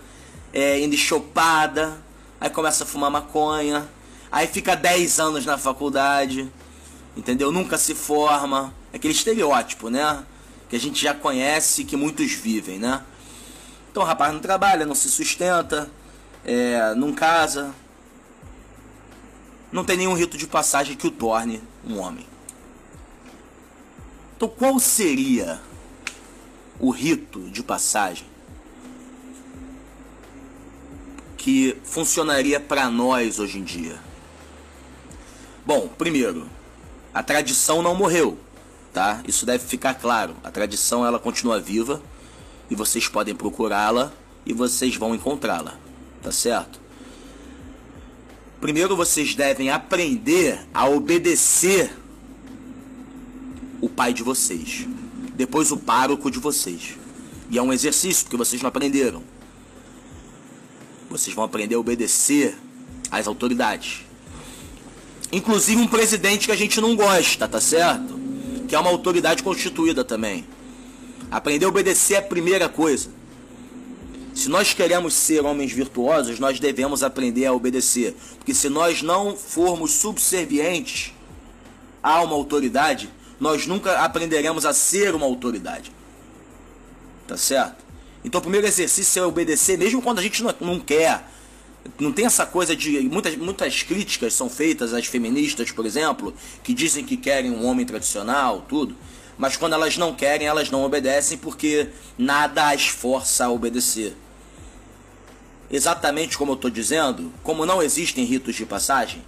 é, 0.53 0.79
indo 0.79 0.95
em 0.95 0.97
chopada, 0.97 2.01
aí 2.39 2.49
começa 2.49 2.85
a 2.85 2.87
fumar 2.87 3.11
maconha, 3.11 3.85
aí 4.31 4.47
fica 4.47 4.73
10 4.73 5.19
anos 5.19 5.45
na 5.45 5.57
faculdade, 5.57 6.49
entendeu? 7.17 7.51
Nunca 7.51 7.77
se 7.77 7.93
forma. 7.93 8.73
Aquele 8.93 9.13
estereótipo, 9.13 9.89
né? 9.89 10.23
Que 10.69 10.77
a 10.77 10.79
gente 10.79 11.03
já 11.03 11.13
conhece 11.13 11.83
que 11.83 11.97
muitos 11.97 12.31
vivem, 12.31 12.79
né? 12.79 13.03
Então 13.91 14.01
o 14.01 14.05
rapaz 14.05 14.31
não 14.31 14.39
trabalha, 14.39 14.85
não 14.85 14.95
se 14.95 15.09
sustenta, 15.09 15.91
é, 16.45 16.95
não 16.95 17.11
casa, 17.11 17.75
não 19.73 19.83
tem 19.83 19.97
nenhum 19.97 20.13
rito 20.13 20.37
de 20.37 20.47
passagem 20.47 20.95
que 20.95 21.07
o 21.07 21.11
torne 21.11 21.61
um 21.85 21.99
homem. 21.99 22.25
Então 24.37 24.47
qual 24.47 24.79
seria 24.79 25.66
o 26.79 26.89
rito 26.89 27.41
de 27.49 27.63
passagem 27.63 28.25
que 31.37 31.77
funcionaria 31.83 32.59
para 32.59 32.89
nós 32.89 33.39
hoje 33.39 33.59
em 33.59 33.63
dia? 33.63 33.97
Bom, 35.65 35.87
primeiro, 35.87 36.47
a 37.13 37.23
tradição 37.23 37.81
não 37.81 37.95
morreu, 37.95 38.37
tá? 38.93 39.21
Isso 39.27 39.45
deve 39.45 39.65
ficar 39.65 39.93
claro. 39.93 40.35
A 40.43 40.51
tradição 40.51 41.05
ela 41.05 41.19
continua 41.19 41.59
viva 41.59 42.01
e 42.69 42.75
vocês 42.75 43.07
podem 43.07 43.33
procurá-la 43.33 44.11
e 44.45 44.53
vocês 44.53 44.95
vão 44.95 45.15
encontrá-la, 45.15 45.77
tá 46.21 46.31
certo? 46.31 46.79
Primeiro 48.59 48.95
vocês 48.95 49.35
devem 49.35 49.69
aprender 49.69 50.59
a 50.73 50.87
obedecer 50.87 51.95
o 53.79 53.87
pai 53.87 54.13
de 54.13 54.23
vocês, 54.23 54.87
depois 55.37 55.71
o 55.71 55.77
pároco 55.77 56.31
de 56.31 56.39
vocês. 56.39 56.95
E 57.49 57.57
é 57.57 57.61
um 57.61 57.71
exercício 57.71 58.25
porque 58.25 58.35
vocês 58.35 58.61
não 58.61 58.67
aprenderam. 58.67 59.23
Vocês 61.09 61.35
vão 61.35 61.45
aprender 61.45 61.75
a 61.75 61.79
obedecer 61.79 62.57
às 63.11 63.27
autoridades. 63.27 64.01
Inclusive 65.31 65.79
um 65.79 65.87
presidente 65.87 66.47
que 66.47 66.51
a 66.51 66.55
gente 66.55 66.81
não 66.81 66.95
gosta, 66.95 67.47
tá 67.47 67.61
certo? 67.61 68.19
Que 68.67 68.75
é 68.75 68.79
uma 68.79 68.89
autoridade 68.89 69.43
constituída 69.43 70.03
também. 70.03 70.45
Aprender 71.29 71.65
a 71.65 71.69
obedecer 71.69 72.15
é 72.15 72.17
a 72.17 72.21
primeira 72.21 72.67
coisa. 72.67 73.09
Se 74.33 74.49
nós 74.49 74.73
queremos 74.73 75.13
ser 75.13 75.45
homens 75.45 75.71
virtuosos, 75.71 76.39
nós 76.39 76.59
devemos 76.59 77.03
aprender 77.03 77.45
a 77.45 77.53
obedecer. 77.53 78.15
Porque 78.37 78.53
se 78.53 78.69
nós 78.69 79.01
não 79.01 79.35
formos 79.35 79.91
subservientes 79.91 81.13
a 82.01 82.21
uma 82.21 82.35
autoridade, 82.35 83.09
nós 83.39 83.67
nunca 83.67 83.99
aprenderemos 83.99 84.65
a 84.65 84.73
ser 84.73 85.15
uma 85.15 85.25
autoridade. 85.25 85.91
Tá 87.27 87.37
certo? 87.37 87.85
Então 88.23 88.39
o 88.39 88.41
primeiro 88.41 88.67
exercício 88.67 89.21
é 89.21 89.25
obedecer, 89.25 89.77
mesmo 89.77 90.01
quando 90.01 90.19
a 90.19 90.21
gente 90.21 90.43
não, 90.43 90.53
não 90.59 90.79
quer. 90.79 91.29
Não 91.99 92.11
tem 92.11 92.25
essa 92.25 92.45
coisa 92.45 92.75
de. 92.75 92.99
Muitas, 93.01 93.35
muitas 93.37 93.83
críticas 93.83 94.33
são 94.33 94.49
feitas 94.49 94.93
às 94.93 95.05
feministas, 95.05 95.71
por 95.71 95.85
exemplo, 95.85 96.33
que 96.63 96.73
dizem 96.73 97.05
que 97.05 97.15
querem 97.15 97.51
um 97.51 97.65
homem 97.65 97.85
tradicional, 97.85 98.65
tudo. 98.67 98.95
Mas 99.37 99.55
quando 99.55 99.73
elas 99.73 99.97
não 99.97 100.13
querem, 100.13 100.47
elas 100.47 100.69
não 100.69 100.83
obedecem 100.83 101.37
porque 101.37 101.89
nada 102.17 102.71
as 102.71 102.87
força 102.87 103.45
a 103.45 103.51
obedecer 103.51 104.15
exatamente 105.69 106.37
como 106.37 106.51
eu 106.51 106.55
estou 106.55 106.71
dizendo, 106.71 107.31
como 107.43 107.65
não 107.65 107.81
existem 107.81 108.23
ritos 108.25 108.55
de 108.55 108.65
passagem, 108.65 109.23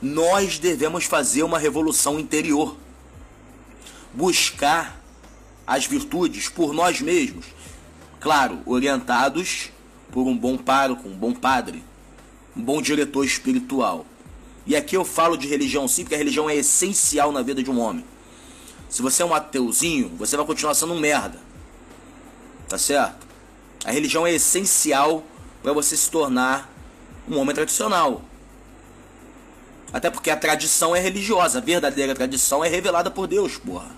nós 0.00 0.58
devemos 0.58 1.04
fazer 1.04 1.42
uma 1.42 1.58
revolução 1.58 2.18
interior. 2.18 2.76
Buscar 4.12 5.00
as 5.66 5.86
virtudes 5.86 6.48
por 6.48 6.72
nós 6.72 7.00
mesmos. 7.00 7.46
Claro, 8.18 8.60
orientados 8.66 9.70
por 10.10 10.26
um 10.26 10.36
bom 10.36 10.56
pároco, 10.56 11.08
um 11.08 11.16
bom 11.16 11.32
padre, 11.32 11.84
um 12.56 12.62
bom 12.62 12.82
diretor 12.82 13.24
espiritual. 13.24 14.04
E 14.66 14.76
aqui 14.76 14.96
eu 14.96 15.04
falo 15.04 15.36
de 15.36 15.48
religião 15.48 15.88
sim, 15.88 16.02
porque 16.02 16.14
a 16.14 16.18
religião 16.18 16.50
é 16.50 16.56
essencial 16.56 17.32
na 17.32 17.42
vida 17.42 17.62
de 17.62 17.70
um 17.70 17.80
homem. 17.80 18.04
Se 18.88 19.02
você 19.02 19.22
é 19.22 19.26
um 19.26 19.34
ateuzinho, 19.34 20.08
você 20.18 20.36
vai 20.36 20.44
continuar 20.44 20.74
sendo 20.74 20.92
um 20.92 21.00
merda. 21.00 21.38
Tá 22.68 22.76
certo? 22.76 23.26
A 23.84 23.90
religião 23.90 24.26
é 24.26 24.32
essencial 24.32 25.24
para 25.62 25.72
você 25.72 25.96
se 25.96 26.10
tornar 26.10 26.70
um 27.28 27.38
homem 27.38 27.54
tradicional. 27.54 28.22
Até 29.92 30.10
porque 30.10 30.30
a 30.30 30.36
tradição 30.36 30.94
é 30.94 31.00
religiosa, 31.00 31.58
a 31.58 31.60
verdadeira 31.60 32.14
tradição 32.14 32.64
é 32.64 32.68
revelada 32.68 33.10
por 33.10 33.26
Deus, 33.26 33.56
porra. 33.56 33.90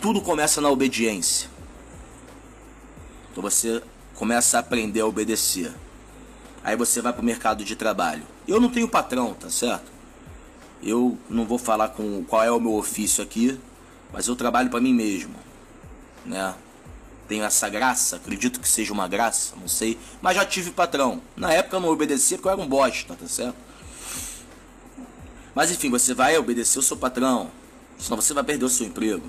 Tudo 0.00 0.22
começa 0.22 0.60
na 0.60 0.70
obediência. 0.70 1.50
Então 3.30 3.42
você 3.42 3.82
começa 4.14 4.56
a 4.56 4.60
aprender 4.60 5.00
a 5.00 5.06
obedecer. 5.06 5.72
Aí 6.64 6.76
você 6.76 7.02
vai 7.02 7.12
para 7.12 7.22
o 7.22 7.24
mercado 7.24 7.64
de 7.64 7.76
trabalho. 7.76 8.22
Eu 8.48 8.60
não 8.60 8.70
tenho 8.70 8.88
patrão, 8.88 9.34
tá 9.34 9.50
certo? 9.50 9.90
Eu 10.82 11.18
não 11.28 11.44
vou 11.44 11.58
falar 11.58 11.88
com 11.88 12.24
qual 12.24 12.42
é 12.42 12.50
o 12.50 12.60
meu 12.60 12.74
ofício 12.74 13.22
aqui, 13.22 13.58
mas 14.12 14.26
eu 14.26 14.36
trabalho 14.36 14.70
para 14.70 14.80
mim 14.80 14.94
mesmo, 14.94 15.34
né? 16.24 16.54
Tenho 17.30 17.44
essa 17.44 17.68
graça, 17.68 18.16
acredito 18.16 18.58
que 18.58 18.68
seja 18.68 18.92
uma 18.92 19.06
graça, 19.06 19.54
não 19.54 19.68
sei, 19.68 19.96
mas 20.20 20.34
já 20.34 20.44
tive 20.44 20.72
patrão. 20.72 21.22
Na 21.36 21.52
época 21.52 21.76
eu 21.76 21.80
não 21.80 21.88
obedecia 21.88 22.36
porque 22.36 22.48
eu 22.48 22.52
era 22.52 22.60
um 22.60 22.66
bosta, 22.66 23.14
tá 23.14 23.28
certo? 23.28 23.54
Mas 25.54 25.70
enfim, 25.70 25.88
você 25.90 26.12
vai 26.12 26.36
obedecer 26.36 26.80
o 26.80 26.82
seu 26.82 26.96
patrão, 26.96 27.48
senão 27.96 28.20
você 28.20 28.34
vai 28.34 28.42
perder 28.42 28.64
o 28.64 28.68
seu 28.68 28.84
emprego. 28.84 29.24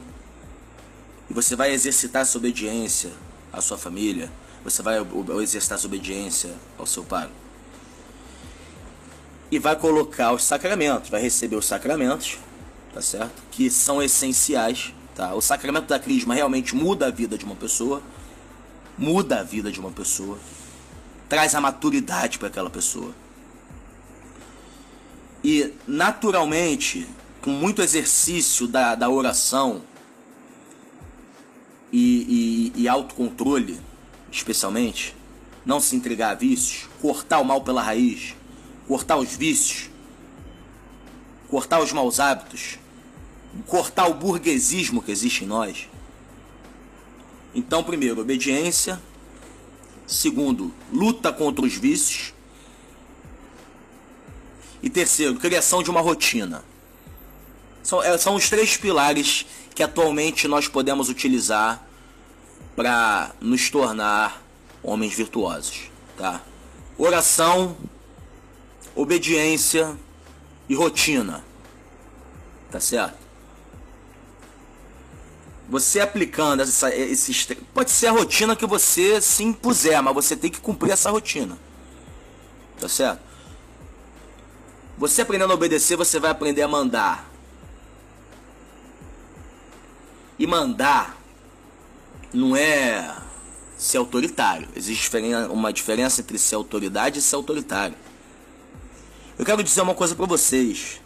E 1.30 1.34
você 1.34 1.56
vai 1.56 1.74
exercitar 1.74 2.24
essa 2.24 2.40
obediência 2.40 3.12
à 3.54 3.62
sua 3.62 3.78
família, 3.78 4.32
você 4.64 4.82
vai 4.82 4.98
exercitar 5.40 5.78
essa 5.78 5.86
obediência 5.86 6.56
ao 6.80 6.88
seu 6.88 7.04
pai. 7.04 7.30
E 9.52 9.60
vai 9.60 9.76
colocar 9.76 10.32
os 10.32 10.44
sacramentos, 10.44 11.12
vai 11.12 11.22
receber 11.22 11.56
os 11.56 11.68
sacramentos, 11.68 12.40
tá 12.96 13.02
certo? 13.02 13.44
Que 13.52 13.70
são 13.70 14.02
essenciais 14.02 14.92
Tá? 15.16 15.34
O 15.34 15.42
sacramento 15.42 15.88
da 15.88 16.00
crisma 16.00 16.34
realmente 16.34 16.76
muda 16.76 17.08
a 17.08 17.12
vida 17.12 17.38
de 17.38 17.46
uma 17.46 17.56
pessoa, 17.56 18.02
muda 18.98 19.40
a 19.40 19.44
vida 19.44 19.72
de 19.72 19.80
uma 19.80 19.92
pessoa, 19.92 20.38
traz 21.28 21.54
a 21.56 21.62
maturidade 21.62 22.40
para 22.40 22.48
aquela 22.48 22.70
pessoa. 22.70 23.14
E 25.44 25.74
naturalmente, 25.88 27.08
com 27.42 27.50
muito 27.50 27.82
exercício 27.82 28.68
da, 28.68 28.96
da 28.96 29.10
oração 29.10 29.82
e, 31.92 32.72
e, 32.76 32.82
e 32.84 32.88
autocontrole, 32.88 33.80
especialmente, 34.32 35.16
não 35.66 35.80
se 35.80 35.96
entregar 35.96 36.32
a 36.32 36.36
vícios, 36.36 36.88
cortar 37.02 37.40
o 37.40 37.46
mal 37.46 37.62
pela 37.62 37.82
raiz, 37.82 38.36
cortar 38.88 39.18
os 39.18 39.36
vícios, 39.36 39.90
cortar 41.50 41.82
os 41.82 41.92
maus 41.92 42.20
hábitos, 42.20 42.78
cortar 43.68 44.08
o 44.08 44.14
burguesismo 44.14 45.02
que 45.02 45.12
existe 45.12 45.44
em 45.44 45.48
nós. 45.48 45.88
Então, 47.54 47.84
primeiro, 47.84 48.22
obediência. 48.22 49.02
Segundo, 50.08 50.74
luta 50.92 51.32
contra 51.32 51.66
os 51.66 51.74
vícios. 51.74 52.34
E 54.82 54.90
terceiro, 54.90 55.36
criação 55.36 55.84
de 55.84 55.90
uma 55.90 56.02
rotina. 56.02 56.64
São, 57.84 58.02
é, 58.02 58.18
são 58.18 58.36
os 58.36 58.50
três 58.50 58.78
pilares 58.78 59.46
que 59.76 59.84
atualmente 59.84 60.48
nós 60.48 60.68
podemos 60.68 61.10
utilizar 61.10 61.86
para 62.76 63.32
nos 63.40 63.70
tornar 63.70 64.42
homens 64.84 65.14
virtuosos, 65.14 65.92
tá? 66.18 66.42
Oração, 66.98 67.78
obediência 68.96 69.96
e 70.68 70.76
rotina. 70.76 71.44
Tá 72.70 72.80
certo? 72.80 73.21
Você 75.72 76.02
aplicando 76.02 76.64
essa, 76.64 76.94
esses. 76.94 77.48
Pode 77.74 77.92
ser 77.92 78.08
a 78.08 78.12
rotina 78.12 78.58
que 78.58 78.66
você 78.66 79.22
se 79.22 79.42
impuser, 79.42 80.04
mas 80.04 80.14
você 80.14 80.36
tem 80.36 80.52
que 80.52 80.60
cumprir 80.60 80.92
essa 80.92 81.10
rotina. 81.10 81.58
Tá 82.78 82.90
certo? 82.90 83.22
Você 84.98 85.22
aprendendo 85.22 85.52
a 85.52 85.54
obedecer, 85.54 85.96
você 85.96 86.20
vai 86.20 86.30
aprender 86.30 86.62
a 86.62 86.68
mandar. 86.68 87.32
E 90.38 90.46
mandar 90.46 91.18
não 92.34 92.54
é 92.54 93.16
ser 93.78 93.98
autoritário. 93.98 94.68
Existe 94.76 95.10
uma 95.50 95.72
diferença 95.72 96.20
entre 96.20 96.38
ser 96.38 96.56
autoridade 96.56 97.20
e 97.20 97.22
ser 97.22 97.36
autoritário. 97.36 97.96
Eu 99.40 99.46
quero 99.46 99.64
dizer 99.64 99.82
uma 99.82 99.96
coisa 99.96 100.16
para 100.16 100.26
vocês 100.26 101.01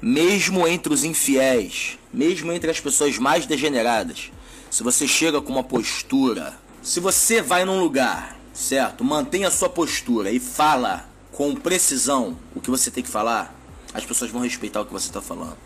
mesmo 0.00 0.66
entre 0.66 0.92
os 0.92 1.04
infiéis, 1.04 1.98
mesmo 2.12 2.52
entre 2.52 2.70
as 2.70 2.80
pessoas 2.80 3.18
mais 3.18 3.46
degeneradas, 3.46 4.30
se 4.70 4.82
você 4.82 5.08
chega 5.08 5.40
com 5.40 5.52
uma 5.52 5.64
postura, 5.64 6.58
se 6.82 7.00
você 7.00 7.42
vai 7.42 7.64
num 7.64 7.80
lugar, 7.80 8.38
certo? 8.52 9.04
Mantenha 9.04 9.48
a 9.48 9.50
sua 9.50 9.68
postura 9.68 10.30
e 10.30 10.38
fala 10.38 11.08
com 11.32 11.54
precisão 11.54 12.36
o 12.54 12.60
que 12.60 12.70
você 12.70 12.90
tem 12.90 13.02
que 13.02 13.08
falar, 13.08 13.54
as 13.92 14.04
pessoas 14.04 14.30
vão 14.30 14.42
respeitar 14.42 14.80
o 14.80 14.86
que 14.86 14.92
você 14.92 15.08
está 15.08 15.20
falando. 15.20 15.56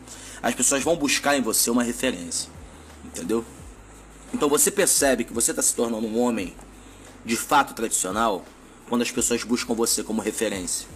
As 0.43 0.55
pessoas 0.55 0.83
vão 0.83 0.97
buscar 0.97 1.37
em 1.37 1.43
você 1.43 1.71
uma 1.71 1.83
referência. 1.83 2.51
Entendeu? 3.05 3.45
Então 4.33 4.49
você 4.49 4.71
percebe 4.71 5.25
que 5.25 5.33
você 5.33 5.51
está 5.51 5.62
se 5.62 5.75
tornando 5.75 6.07
um 6.07 6.19
homem 6.19 6.55
de 7.25 7.37
fato 7.37 7.75
tradicional 7.75 8.45
quando 8.89 9.03
as 9.03 9.11
pessoas 9.11 9.45
buscam 9.45 9.75
você 9.75 10.03
como 10.03 10.21
referência. 10.21 10.89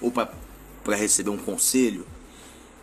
Ou 0.00 0.10
para 0.10 0.96
receber 0.96 1.30
um 1.30 1.36
conselho, 1.36 2.06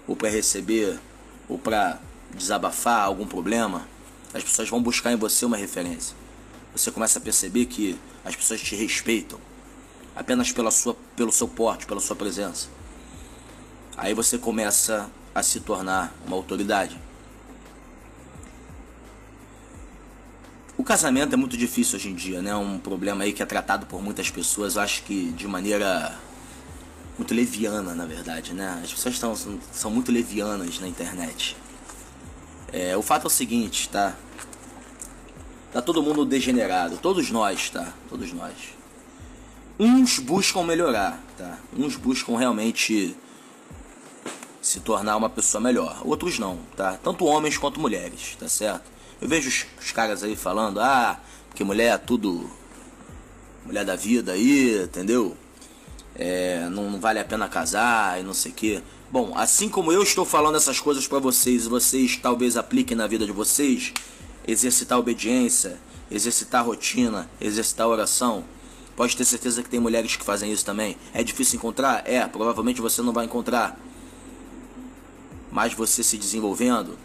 ou 0.09 0.15
para 0.15 0.27
receber, 0.27 0.99
ou 1.47 1.59
para 1.59 1.99
desabafar 2.33 3.03
algum 3.03 3.27
problema. 3.27 3.87
As 4.33 4.43
pessoas 4.43 4.67
vão 4.67 4.81
buscar 4.81 5.11
em 5.11 5.15
você 5.15 5.45
uma 5.45 5.55
referência. 5.55 6.15
Você 6.73 6.89
começa 6.89 7.19
a 7.19 7.21
perceber 7.21 7.67
que 7.67 7.95
as 8.25 8.35
pessoas 8.35 8.59
te 8.59 8.75
respeitam 8.75 9.39
apenas 10.15 10.51
pela 10.51 10.71
sua, 10.71 10.95
pelo 11.15 11.31
seu 11.31 11.47
porte, 11.47 11.85
pela 11.85 11.99
sua 11.99 12.15
presença. 12.15 12.69
Aí 13.95 14.15
você 14.15 14.39
começa 14.39 15.07
a 15.33 15.43
se 15.43 15.59
tornar 15.59 16.11
uma 16.25 16.35
autoridade. 16.35 16.99
O 20.75 20.83
casamento 20.83 21.33
é 21.33 21.37
muito 21.37 21.55
difícil 21.55 21.97
hoje 21.97 22.09
em 22.09 22.15
dia, 22.15 22.41
né? 22.41 22.55
Um 22.55 22.79
problema 22.79 23.25
aí 23.25 23.31
que 23.31 23.43
é 23.43 23.45
tratado 23.45 23.85
por 23.85 24.01
muitas 24.01 24.31
pessoas, 24.31 24.75
acho 24.75 25.03
que 25.03 25.31
de 25.33 25.47
maneira 25.47 26.17
muito 27.19 27.33
leviana, 27.33 27.93
na 27.93 28.05
verdade, 28.05 28.53
né? 28.53 28.79
As 28.81 28.93
pessoas 28.93 29.15
estão, 29.15 29.35
são 29.73 29.91
muito 29.91 30.09
levianas 30.09 30.79
na 30.79 30.87
internet. 30.87 31.57
É, 32.71 32.95
o 32.95 33.01
fato 33.01 33.25
é 33.25 33.27
o 33.27 33.29
seguinte, 33.29 33.89
tá? 33.89 34.15
Tá 35.73 35.81
todo 35.81 36.01
mundo 36.01 36.23
degenerado, 36.23 36.97
todos 36.97 37.29
nós, 37.29 37.69
tá? 37.69 37.93
Todos 38.07 38.31
nós. 38.31 38.53
Uns 39.77 40.17
buscam 40.17 40.63
melhorar, 40.63 41.21
tá? 41.37 41.57
Uns 41.77 41.97
buscam 41.97 42.37
realmente 42.37 43.13
se 44.61 44.79
tornar 44.79 45.17
uma 45.17 45.29
pessoa 45.29 45.61
melhor. 45.61 46.01
Outros 46.05 46.39
não, 46.39 46.57
tá? 46.77 46.97
Tanto 47.03 47.25
homens 47.25 47.57
quanto 47.57 47.81
mulheres, 47.81 48.37
tá 48.39 48.47
certo? 48.47 48.89
Eu 49.19 49.27
vejo 49.27 49.49
os, 49.49 49.65
os 49.77 49.91
caras 49.91 50.23
aí 50.23 50.37
falando, 50.37 50.79
ah, 50.79 51.19
porque 51.49 51.65
mulher 51.65 51.95
é 51.95 51.97
tudo. 51.97 52.49
Mulher 53.65 53.83
da 53.83 53.97
vida 53.97 54.31
aí, 54.31 54.83
entendeu? 54.83 55.35
É, 56.21 56.67
não, 56.69 56.99
vale 56.99 57.17
a 57.17 57.23
pena 57.23 57.47
casar 57.47 58.19
e 58.19 58.23
não 58.23 58.33
sei 58.33 58.51
o 58.51 58.55
que. 58.55 58.83
Bom, 59.09 59.31
assim 59.35 59.69
como 59.69 59.91
eu 59.91 60.03
estou 60.03 60.25
falando 60.25 60.57
essas 60.57 60.79
coisas 60.79 61.07
para 61.07 61.17
vocês 61.17 61.65
vocês 61.65 62.17
talvez 62.17 62.57
apliquem 62.57 62.95
na 62.95 63.07
vida 63.07 63.25
de 63.25 63.31
vocês, 63.31 63.93
exercitar 64.45 64.97
a 64.97 64.99
obediência, 64.99 65.79
exercitar 66.11 66.61
a 66.61 66.63
rotina, 66.65 67.29
exercitar 67.39 67.87
a 67.87 67.89
oração, 67.89 68.43
Pode 68.99 69.15
ter 69.15 69.23
certeza 69.23 69.63
que 69.63 69.69
tem 69.69 69.79
mulheres 69.79 70.17
que 70.17 70.25
fazem 70.25 70.51
isso 70.51 70.65
também. 70.65 70.97
É 71.13 71.23
difícil 71.23 71.55
encontrar? 71.55 72.03
É, 72.05 72.27
provavelmente 72.27 72.81
você 72.81 73.01
não 73.01 73.13
vai 73.13 73.23
encontrar. 73.23 73.79
Mas 75.49 75.73
você 75.73 76.03
se 76.03 76.17
desenvolvendo, 76.17 76.99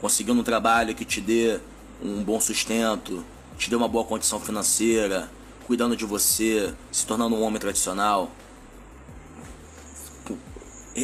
conseguindo 0.00 0.40
um 0.40 0.42
trabalho 0.42 0.94
que 0.94 1.04
te 1.04 1.20
dê 1.20 1.60
um 2.02 2.24
bom 2.24 2.40
sustento, 2.40 3.22
te 3.58 3.68
dê 3.68 3.76
uma 3.76 3.86
boa 3.86 4.02
condição 4.02 4.40
financeira, 4.40 5.30
cuidando 5.66 5.96
de 5.96 6.04
você, 6.04 6.74
se 6.92 7.06
tornando 7.06 7.34
um 7.34 7.42
homem 7.42 7.58
tradicional, 7.60 8.30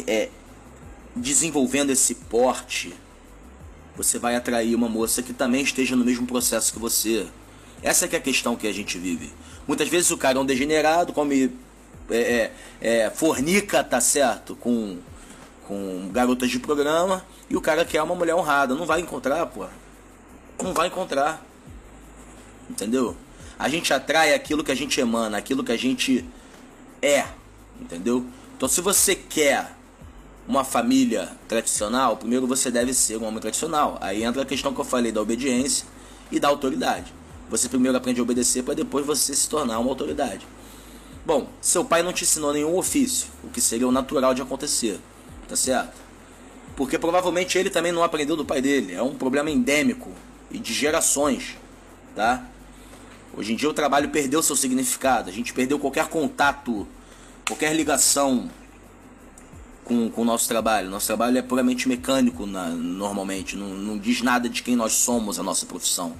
é, 0.07 0.29
desenvolvendo 1.15 1.89
esse 1.89 2.15
porte, 2.15 2.93
você 3.95 4.17
vai 4.17 4.35
atrair 4.35 4.73
uma 4.75 4.87
moça 4.87 5.21
que 5.21 5.33
também 5.33 5.63
esteja 5.63 5.95
no 5.95 6.05
mesmo 6.05 6.25
processo 6.25 6.71
que 6.71 6.79
você. 6.79 7.27
Essa 7.83 8.05
é, 8.05 8.09
é 8.13 8.17
a 8.17 8.21
questão 8.21 8.55
que 8.55 8.67
a 8.67 8.73
gente 8.73 8.97
vive. 8.97 9.31
Muitas 9.67 9.87
vezes 9.87 10.11
o 10.11 10.17
cara 10.17 10.37
é 10.37 10.41
um 10.41 10.45
degenerado, 10.45 11.13
come 11.13 11.51
é, 12.09 12.17
é, 12.17 12.51
é, 12.81 13.09
fornica, 13.09 13.83
tá 13.83 13.99
certo, 13.99 14.55
com, 14.55 14.99
com 15.67 16.09
garotas 16.11 16.49
de 16.49 16.59
programa, 16.59 17.25
e 17.49 17.55
o 17.55 17.61
cara 17.61 17.83
quer 17.83 18.01
uma 18.01 18.15
mulher 18.15 18.35
honrada. 18.35 18.75
Não 18.75 18.85
vai 18.85 19.01
encontrar, 19.01 19.45
pô. 19.47 19.65
Não 20.61 20.73
vai 20.73 20.87
encontrar. 20.87 21.45
Entendeu? 22.69 23.15
A 23.61 23.69
gente 23.69 23.93
atrai 23.93 24.33
aquilo 24.33 24.63
que 24.63 24.71
a 24.71 24.75
gente 24.75 24.99
emana, 24.99 25.37
aquilo 25.37 25.63
que 25.63 25.71
a 25.71 25.77
gente 25.77 26.25
é. 26.99 27.25
Entendeu? 27.79 28.25
Então 28.57 28.67
se 28.67 28.81
você 28.81 29.13
quer 29.13 29.75
uma 30.47 30.63
família 30.63 31.29
tradicional, 31.47 32.17
primeiro 32.17 32.47
você 32.47 32.71
deve 32.71 32.91
ser 32.91 33.17
um 33.17 33.23
homem 33.23 33.39
tradicional. 33.39 33.99
Aí 34.01 34.23
entra 34.23 34.41
a 34.41 34.45
questão 34.45 34.73
que 34.73 34.81
eu 34.81 34.83
falei 34.83 35.11
da 35.11 35.21
obediência 35.21 35.85
e 36.31 36.39
da 36.39 36.47
autoridade. 36.47 37.13
Você 37.51 37.69
primeiro 37.69 37.95
aprende 37.95 38.19
a 38.19 38.23
obedecer 38.23 38.63
para 38.63 38.73
depois 38.73 39.05
você 39.05 39.35
se 39.35 39.47
tornar 39.47 39.77
uma 39.77 39.91
autoridade. 39.91 40.43
Bom, 41.23 41.47
seu 41.61 41.85
pai 41.85 42.01
não 42.01 42.11
te 42.11 42.23
ensinou 42.23 42.51
nenhum 42.51 42.75
ofício, 42.75 43.27
o 43.43 43.49
que 43.49 43.61
seria 43.61 43.87
o 43.87 43.91
natural 43.91 44.33
de 44.33 44.41
acontecer, 44.41 44.99
tá 45.47 45.55
certo? 45.55 45.93
Porque 46.75 46.97
provavelmente 46.97 47.59
ele 47.59 47.69
também 47.69 47.91
não 47.91 48.03
aprendeu 48.03 48.35
do 48.35 48.43
pai 48.43 48.59
dele. 48.59 48.95
É 48.95 49.03
um 49.03 49.13
problema 49.13 49.51
endêmico 49.51 50.11
e 50.49 50.57
de 50.57 50.73
gerações, 50.73 51.57
tá? 52.15 52.43
Hoje 53.35 53.53
em 53.53 53.55
dia 53.55 53.69
o 53.69 53.73
trabalho 53.73 54.09
perdeu 54.09 54.43
seu 54.43 54.55
significado. 54.55 55.29
A 55.29 55.33
gente 55.33 55.53
perdeu 55.53 55.79
qualquer 55.79 56.07
contato, 56.07 56.87
qualquer 57.47 57.73
ligação 57.73 58.49
com, 59.85 60.09
com 60.09 60.21
o 60.21 60.25
nosso 60.25 60.47
trabalho. 60.47 60.89
Nosso 60.89 61.07
trabalho 61.07 61.37
é 61.37 61.41
puramente 61.41 61.87
mecânico 61.87 62.45
na, 62.45 62.67
normalmente. 62.69 63.55
Não, 63.55 63.69
não 63.69 63.97
diz 63.97 64.21
nada 64.21 64.49
de 64.49 64.61
quem 64.61 64.75
nós 64.75 64.93
somos, 64.93 65.39
a 65.39 65.43
nossa 65.43 65.65
profissão 65.65 66.13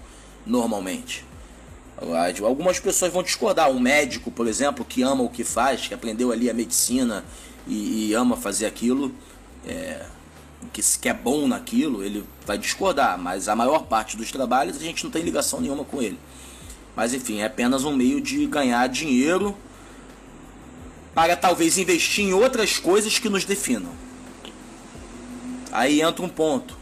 normalmente. 0.45 1.26
Algumas 2.43 2.80
pessoas 2.80 3.12
vão 3.12 3.21
discordar. 3.21 3.69
Um 3.69 3.80
médico, 3.80 4.32
por 4.32 4.47
exemplo, 4.47 4.84
que 4.84 5.04
ama 5.04 5.21
o 5.21 5.30
que 5.30 5.43
faz, 5.43 5.88
que 5.88 5.93
aprendeu 5.93 6.32
ali 6.32 6.50
a 6.50 6.54
medicina 6.54 7.24
e, 7.67 8.08
e 8.08 8.13
ama 8.13 8.36
fazer 8.36 8.65
aquilo, 8.65 9.13
é, 9.67 10.04
que, 10.74 10.82
que 11.00 11.10
é 11.10 11.13
bom 11.13 11.47
naquilo, 11.47 12.04
ele 12.04 12.24
vai 12.45 12.58
discordar. 12.58 13.19
Mas 13.19 13.47
a 13.47 13.56
maior 13.56 13.84
parte 13.84 14.15
dos 14.17 14.32
trabalhos 14.32 14.78
a 14.78 14.80
gente 14.80 15.04
não 15.04 15.12
tem 15.12 15.21
ligação 15.21 15.60
nenhuma 15.60 15.84
com 15.84 16.02
ele. 16.02 16.17
Mas 17.02 17.16
enfim, 17.16 17.40
é 17.40 17.46
apenas 17.46 17.84
um 17.84 17.96
meio 17.96 18.22
de 18.22 18.46
ganhar 18.46 18.88
dinheiro 18.88 19.58
para 21.16 21.36
talvez 21.36 21.80
investir 21.80 22.26
em 22.26 22.32
outras 22.32 22.78
coisas 22.78 23.18
que 23.18 23.28
nos 23.28 23.44
definam. 23.44 23.92
Aí 25.72 26.00
entra 26.00 26.24
um 26.24 26.30
ponto 26.30 26.78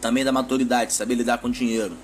também 0.00 0.24
da 0.24 0.32
maturidade, 0.32 0.92
saber 0.92 1.14
lidar 1.14 1.38
com 1.38 1.48
dinheiro. 1.48 1.96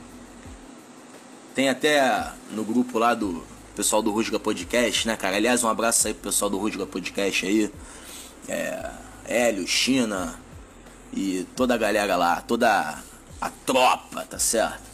Tem 1.53 1.69
até 1.69 2.31
no 2.53 2.63
grupo 2.63 2.97
lá 2.97 3.13
do 3.13 3.43
pessoal 3.75 4.01
do 4.01 4.13
Rusga 4.13 4.39
Podcast, 4.39 5.09
né, 5.09 5.17
cara? 5.17 5.35
Aliás, 5.35 5.65
um 5.65 5.69
abraço 5.69 6.07
aí 6.07 6.15
pro 6.15 6.31
pessoal 6.31 6.49
do 6.49 6.59
Rusga 6.59 6.87
Podcast 6.87 7.45
aí. 7.45 7.73
É, 8.49 8.89
Hélio, 9.27 9.67
China 9.67 10.39
e 11.13 11.45
toda 11.57 11.75
a 11.75 11.77
galera 11.77 12.15
lá, 12.15 12.41
toda 12.41 13.03
a 13.41 13.51
tropa, 13.67 14.25
tá 14.31 14.39
certo? 14.39 14.94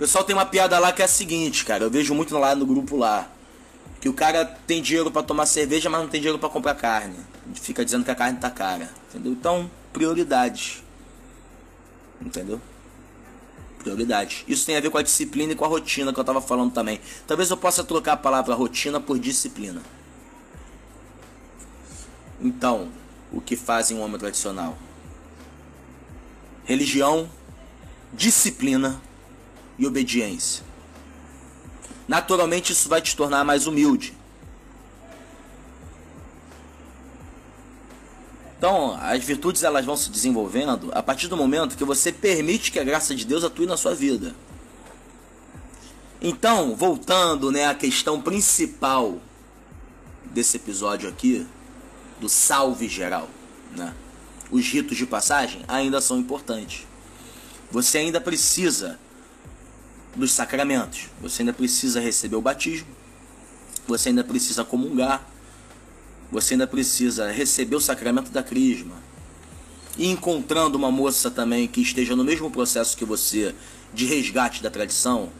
Pessoal 0.00 0.24
tem 0.24 0.34
uma 0.34 0.46
piada 0.46 0.78
lá 0.78 0.94
que 0.94 1.02
é 1.02 1.04
a 1.04 1.08
seguinte, 1.08 1.62
cara. 1.62 1.84
Eu 1.84 1.90
vejo 1.90 2.14
muito 2.14 2.34
lá 2.38 2.54
no 2.54 2.64
grupo 2.64 2.96
lá. 2.96 3.30
Que 4.00 4.08
o 4.08 4.14
cara 4.14 4.46
tem 4.46 4.80
dinheiro 4.80 5.10
para 5.10 5.22
tomar 5.22 5.44
cerveja, 5.44 5.90
mas 5.90 6.00
não 6.00 6.08
tem 6.08 6.22
dinheiro 6.22 6.38
para 6.38 6.48
comprar 6.48 6.74
carne. 6.74 7.18
Fica 7.52 7.84
dizendo 7.84 8.02
que 8.02 8.10
a 8.10 8.14
carne 8.14 8.38
tá 8.38 8.50
cara. 8.50 8.90
Entendeu? 9.10 9.32
Então, 9.32 9.70
prioridades. 9.92 10.82
Entendeu? 12.18 12.58
prioridade. 13.80 14.42
Isso 14.48 14.64
tem 14.64 14.74
a 14.74 14.80
ver 14.80 14.88
com 14.88 14.96
a 14.96 15.02
disciplina 15.02 15.52
e 15.52 15.56
com 15.56 15.66
a 15.66 15.68
rotina 15.68 16.14
que 16.14 16.18
eu 16.18 16.22
estava 16.22 16.40
falando 16.40 16.72
também. 16.72 16.98
Talvez 17.26 17.50
eu 17.50 17.56
possa 17.58 17.84
trocar 17.84 18.14
a 18.14 18.16
palavra 18.16 18.54
rotina 18.54 18.98
por 18.98 19.18
disciplina. 19.18 19.82
Então, 22.40 22.88
o 23.30 23.38
que 23.38 23.54
fazem 23.54 23.98
um 23.98 24.00
homem 24.00 24.18
tradicional? 24.18 24.78
Religião, 26.64 27.28
disciplina 28.14 28.98
e 29.80 29.86
obediência. 29.86 30.62
Naturalmente, 32.06 32.72
isso 32.72 32.88
vai 32.88 33.00
te 33.00 33.16
tornar 33.16 33.42
mais 33.44 33.66
humilde. 33.66 34.14
Então, 38.58 38.94
as 39.00 39.24
virtudes 39.24 39.62
elas 39.62 39.86
vão 39.86 39.96
se 39.96 40.10
desenvolvendo 40.10 40.90
a 40.92 41.02
partir 41.02 41.28
do 41.28 41.36
momento 41.36 41.78
que 41.78 41.84
você 41.84 42.12
permite 42.12 42.70
que 42.70 42.78
a 42.78 42.84
graça 42.84 43.14
de 43.14 43.24
Deus 43.24 43.42
atue 43.42 43.64
na 43.64 43.76
sua 43.78 43.94
vida. 43.94 44.34
Então, 46.20 46.76
voltando, 46.76 47.50
né, 47.50 47.66
à 47.66 47.74
questão 47.74 48.20
principal 48.20 49.18
desse 50.26 50.58
episódio 50.58 51.08
aqui, 51.08 51.46
do 52.20 52.28
salve 52.28 52.86
geral, 52.86 53.30
né? 53.74 53.94
Os 54.50 54.66
ritos 54.66 54.98
de 54.98 55.06
passagem 55.06 55.62
ainda 55.66 56.02
são 56.02 56.18
importantes. 56.18 56.86
Você 57.70 57.96
ainda 57.96 58.20
precisa 58.20 58.98
dos 60.14 60.32
sacramentos. 60.32 61.08
Você 61.20 61.42
ainda 61.42 61.52
precisa 61.52 62.00
receber 62.00 62.36
o 62.36 62.42
batismo. 62.42 62.88
Você 63.86 64.10
ainda 64.10 64.24
precisa 64.24 64.64
comungar 64.64 65.26
você 66.30 66.54
ainda 66.54 66.66
precisa 66.66 67.30
receber 67.30 67.76
o 67.76 67.80
sacramento 67.80 68.30
da 68.30 68.42
crisma. 68.42 68.94
E 69.98 70.08
encontrando 70.08 70.78
uma 70.78 70.90
moça 70.90 71.30
também 71.30 71.66
que 71.66 71.80
esteja 71.80 72.14
no 72.14 72.24
mesmo 72.24 72.50
processo 72.50 72.96
que 72.96 73.04
você 73.04 73.54
de 73.92 74.06
resgate 74.06 74.62
da 74.62 74.70
tradição, 74.70 75.30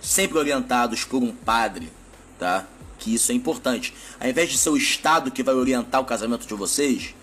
sempre 0.00 0.38
orientados 0.38 1.04
por 1.04 1.20
um 1.20 1.32
padre, 1.32 1.90
tá? 2.38 2.66
Que 2.98 3.14
isso 3.14 3.32
é 3.32 3.34
importante. 3.34 3.92
Ao 4.20 4.28
invés 4.28 4.48
de 4.48 4.56
ser 4.56 4.70
o 4.70 4.76
Estado 4.76 5.32
que 5.32 5.42
vai 5.42 5.54
orientar 5.54 6.00
o 6.00 6.04
casamento 6.04 6.46
de 6.46 6.54
vocês, 6.54 7.14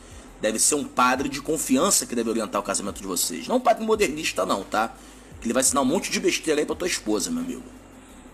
deve 0.41 0.59
ser 0.59 0.75
um 0.75 0.83
padre 0.83 1.29
de 1.29 1.41
confiança 1.41 2.05
que 2.05 2.13
deve 2.13 2.29
orientar 2.29 2.59
o 2.59 2.63
casamento 2.63 3.01
de 3.01 3.07
vocês. 3.07 3.47
Não 3.47 3.55
um 3.55 3.61
padre 3.61 3.85
modernista, 3.85 4.45
não, 4.45 4.63
tá? 4.63 4.93
Ele 5.41 5.53
vai 5.53 5.61
ensinar 5.61 5.81
um 5.81 5.85
monte 5.85 6.11
de 6.11 6.19
besteira 6.19 6.59
aí 6.61 6.65
pra 6.65 6.75
tua 6.75 6.87
esposa, 6.87 7.31
meu 7.31 7.43
amigo. 7.43 7.63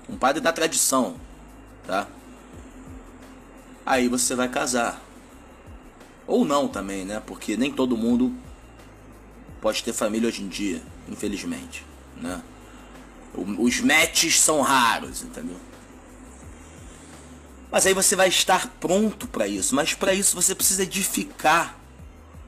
Um 0.09 0.17
padre 0.17 0.41
da 0.41 0.51
tradição, 0.51 1.15
tá? 1.85 2.07
Aí 3.85 4.07
você 4.07 4.35
vai 4.35 4.49
casar. 4.49 5.01
Ou 6.25 6.43
não 6.43 6.67
também, 6.67 7.05
né? 7.05 7.21
Porque 7.25 7.55
nem 7.55 7.71
todo 7.71 7.95
mundo 7.95 8.33
pode 9.61 9.83
ter 9.83 9.93
família 9.93 10.27
hoje 10.27 10.41
em 10.41 10.47
dia, 10.47 10.81
infelizmente, 11.07 11.85
né? 12.19 12.41
Os 13.33 13.81
matches 13.81 14.39
são 14.39 14.61
raros, 14.61 15.21
entendeu? 15.21 15.57
Mas 17.71 17.85
aí 17.85 17.93
você 17.93 18.15
vai 18.15 18.29
estar 18.29 18.67
pronto 18.79 19.27
para 19.27 19.47
isso. 19.47 19.75
Mas 19.75 19.93
para 19.93 20.13
isso 20.13 20.35
você 20.35 20.55
precisa 20.55 20.83
edificar. 20.83 21.77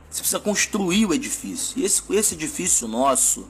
Você 0.09 0.19
precisa 0.19 0.39
construir 0.39 1.05
o 1.05 1.13
edifício. 1.13 1.77
E 1.77 1.83
esse, 1.83 2.01
esse 2.11 2.33
edifício 2.35 2.87
nosso 2.87 3.45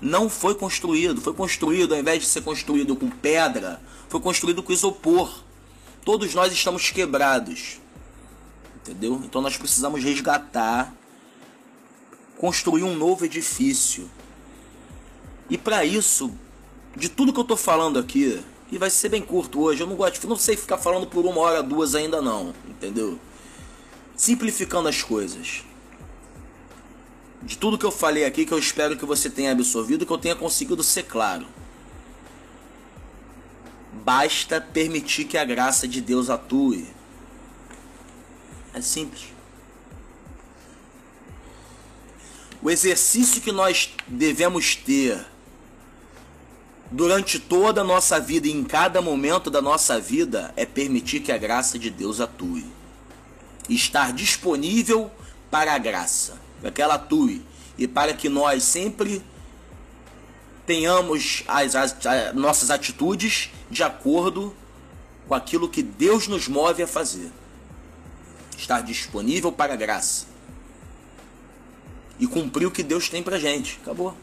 não 0.00 0.28
foi 0.28 0.54
construído. 0.54 1.20
Foi 1.20 1.34
construído, 1.34 1.94
ao 1.94 2.00
invés 2.00 2.20
de 2.20 2.26
ser 2.26 2.42
construído 2.42 2.96
com 2.96 3.10
pedra, 3.10 3.80
foi 4.08 4.20
construído 4.20 4.62
com 4.62 4.72
isopor. 4.72 5.42
Todos 6.04 6.34
nós 6.34 6.52
estamos 6.52 6.90
quebrados. 6.90 7.78
Entendeu? 8.76 9.20
Então 9.24 9.42
nós 9.42 9.56
precisamos 9.56 10.02
resgatar, 10.02 10.94
construir 12.38 12.82
um 12.82 12.96
novo 12.96 13.24
edifício. 13.24 14.10
E 15.50 15.58
para 15.58 15.84
isso, 15.84 16.32
de 16.96 17.08
tudo 17.08 17.32
que 17.32 17.40
eu 17.40 17.44
tô 17.44 17.56
falando 17.56 17.98
aqui, 17.98 18.42
e 18.72 18.78
vai 18.78 18.88
ser 18.88 19.08
bem 19.08 19.20
curto 19.20 19.60
hoje, 19.60 19.82
eu 19.82 19.86
não 19.86 19.96
gosto, 19.96 20.26
não 20.28 20.36
sei 20.36 20.56
ficar 20.56 20.78
falando 20.78 21.06
por 21.06 21.26
uma 21.26 21.40
hora, 21.40 21.62
duas 21.62 21.94
ainda 21.94 22.22
não, 22.22 22.54
entendeu? 22.68 23.18
Simplificando 24.16 24.88
as 24.88 25.02
coisas. 25.02 25.64
De 27.42 27.56
tudo 27.56 27.78
que 27.78 27.86
eu 27.86 27.90
falei 27.90 28.24
aqui, 28.24 28.44
que 28.44 28.52
eu 28.52 28.58
espero 28.58 28.96
que 28.96 29.04
você 29.04 29.30
tenha 29.30 29.52
absorvido, 29.52 30.04
que 30.04 30.12
eu 30.12 30.18
tenha 30.18 30.36
conseguido 30.36 30.82
ser 30.82 31.04
claro. 31.04 31.46
Basta 33.92 34.60
permitir 34.60 35.24
que 35.24 35.38
a 35.38 35.44
graça 35.44 35.88
de 35.88 36.00
Deus 36.00 36.30
atue. 36.30 36.86
É 38.74 38.80
simples. 38.80 39.24
O 42.62 42.70
exercício 42.70 43.40
que 43.40 43.50
nós 43.50 43.94
devemos 44.06 44.76
ter 44.76 45.26
durante 46.90 47.38
toda 47.38 47.80
a 47.80 47.84
nossa 47.84 48.20
vida 48.20 48.48
e 48.48 48.52
em 48.52 48.64
cada 48.64 49.00
momento 49.00 49.50
da 49.50 49.62
nossa 49.62 49.98
vida 49.98 50.52
é 50.56 50.66
permitir 50.66 51.20
que 51.20 51.32
a 51.32 51.38
graça 51.38 51.78
de 51.78 51.88
Deus 51.88 52.20
atue. 52.20 52.66
Estar 53.68 54.12
disponível 54.12 55.10
para 55.50 55.74
a 55.74 55.78
graça, 55.78 56.38
para 56.60 56.70
que 56.70 56.82
ela 56.82 56.94
atue 56.94 57.42
e 57.78 57.88
para 57.88 58.12
que 58.12 58.28
nós 58.28 58.62
sempre 58.62 59.22
tenhamos 60.66 61.42
as, 61.48 61.74
as, 61.74 62.06
as 62.06 62.34
nossas 62.34 62.70
atitudes 62.70 63.50
de 63.70 63.82
acordo 63.82 64.54
com 65.26 65.34
aquilo 65.34 65.68
que 65.68 65.82
Deus 65.82 66.28
nos 66.28 66.46
move 66.46 66.82
a 66.82 66.86
fazer. 66.86 67.30
Estar 68.56 68.82
disponível 68.82 69.50
para 69.50 69.72
a 69.72 69.76
graça. 69.76 70.26
E 72.18 72.26
cumprir 72.26 72.66
o 72.66 72.70
que 72.70 72.82
Deus 72.82 73.08
tem 73.08 73.22
pra 73.22 73.38
gente. 73.38 73.78
Acabou. 73.82 74.14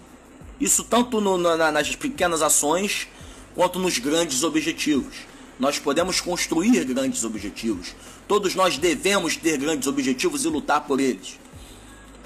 Isso 0.60 0.84
tanto 0.84 1.20
no, 1.20 1.38
na, 1.38 1.72
nas 1.72 1.96
pequenas 1.96 2.42
ações 2.42 3.08
quanto 3.56 3.80
nos 3.80 3.98
grandes 3.98 4.44
objetivos. 4.44 5.16
Nós 5.60 5.80
podemos 5.80 6.22
construir 6.22 6.84
grandes 6.86 7.24
objetivos. 7.24 7.96
Todos 8.28 8.54
nós 8.54 8.78
devemos 8.78 9.36
ter 9.36 9.58
grandes 9.58 9.88
objetivos 9.88 10.46
e 10.46 10.48
lutar 10.48 10.82
por 10.82 11.00
eles. 11.00 11.40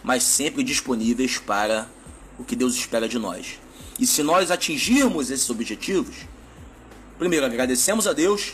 Mas 0.03 0.23
sempre 0.23 0.63
disponíveis 0.63 1.37
para 1.37 1.89
o 2.37 2.43
que 2.43 2.55
Deus 2.55 2.75
espera 2.75 3.07
de 3.07 3.19
nós. 3.19 3.59
E 3.99 4.07
se 4.07 4.23
nós 4.23 4.49
atingirmos 4.49 5.29
esses 5.29 5.49
objetivos, 5.49 6.15
primeiro 7.19 7.45
agradecemos 7.45 8.07
a 8.07 8.13
Deus 8.13 8.53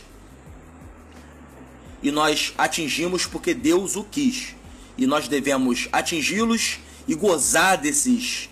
e 2.01 2.12
nós 2.12 2.53
atingimos 2.57 3.25
porque 3.25 3.53
Deus 3.53 3.95
o 3.95 4.03
quis. 4.03 4.55
E 4.97 5.05
nós 5.05 5.27
devemos 5.27 5.88
atingi-los 5.91 6.79
e 7.07 7.15
gozar 7.15 7.77
desses 7.77 8.49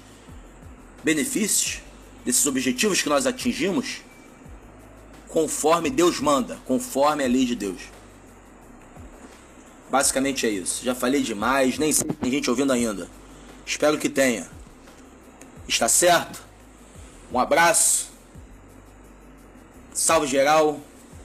benefícios, 1.04 1.80
desses 2.24 2.46
objetivos 2.46 3.02
que 3.02 3.10
nós 3.10 3.26
atingimos, 3.26 4.02
conforme 5.28 5.90
Deus 5.90 6.20
manda, 6.20 6.60
conforme 6.66 7.24
a 7.24 7.28
lei 7.28 7.46
de 7.46 7.56
Deus. 7.56 7.82
Basicamente 9.96 10.46
é 10.46 10.50
isso. 10.50 10.84
Já 10.84 10.94
falei 10.94 11.22
demais, 11.22 11.78
nem 11.78 11.90
sei 11.94 12.06
se 12.06 12.18
tem 12.18 12.30
gente 12.30 12.50
ouvindo 12.50 12.74
ainda. 12.74 13.08
Espero 13.66 13.98
que 13.98 14.10
tenha. 14.10 14.46
Está 15.70 15.88
certo? 15.88 16.44
Um 17.32 17.40
abraço. 17.40 18.12
Salve 19.94 20.28
geral 20.28 20.82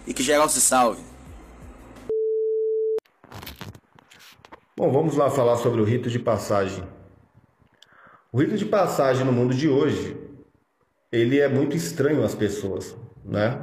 e 0.06 0.14
que 0.14 0.22
geral 0.22 0.48
se 0.48 0.60
salve. 0.60 1.02
Bom, 4.76 4.92
vamos 4.92 5.16
lá 5.16 5.28
falar 5.28 5.56
sobre 5.56 5.80
o 5.80 5.84
rito 5.84 6.08
de 6.08 6.20
passagem. 6.20 6.84
O 8.30 8.40
rito 8.40 8.56
de 8.56 8.66
passagem 8.66 9.26
no 9.26 9.32
mundo 9.32 9.52
de 9.52 9.68
hoje, 9.68 10.16
ele 11.10 11.40
é 11.40 11.48
muito 11.48 11.76
estranho 11.76 12.22
às 12.22 12.36
pessoas, 12.36 12.94
né? 13.24 13.60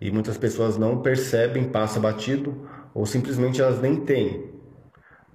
E 0.00 0.10
muitas 0.10 0.38
pessoas 0.38 0.78
não 0.78 1.02
percebem, 1.02 1.70
passa 1.70 2.00
batido 2.00 2.66
ou 2.98 3.06
simplesmente 3.06 3.62
elas 3.62 3.80
nem 3.80 3.94
têm. 3.94 4.50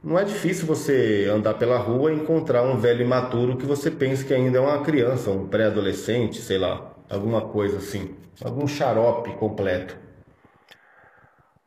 Não 0.04 0.19
é 0.19 0.26
difícil 0.26 0.67
você 0.67 1.30
andar 1.32 1.54
pela 1.54 1.78
rua 1.78 2.12
e 2.12 2.15
encontrar 2.15 2.62
um 2.63 2.78
velho 2.78 3.04
imaturo 3.04 3.56
que 3.56 3.65
você 3.65 3.89
pensa 3.89 4.26
que 4.26 4.34
ainda 4.34 4.58
é 4.58 4.62
uma 4.62 4.84
criança, 4.84 5.32
um 5.32 5.47
pré-adolescente, 5.47 6.41
sei 6.41 6.58
lá, 6.58 6.93
alguma 7.10 7.39
coisa 7.39 7.78
assim, 7.78 8.17
algum 8.43 8.67
xarope 8.67 9.32
completo. 9.38 9.97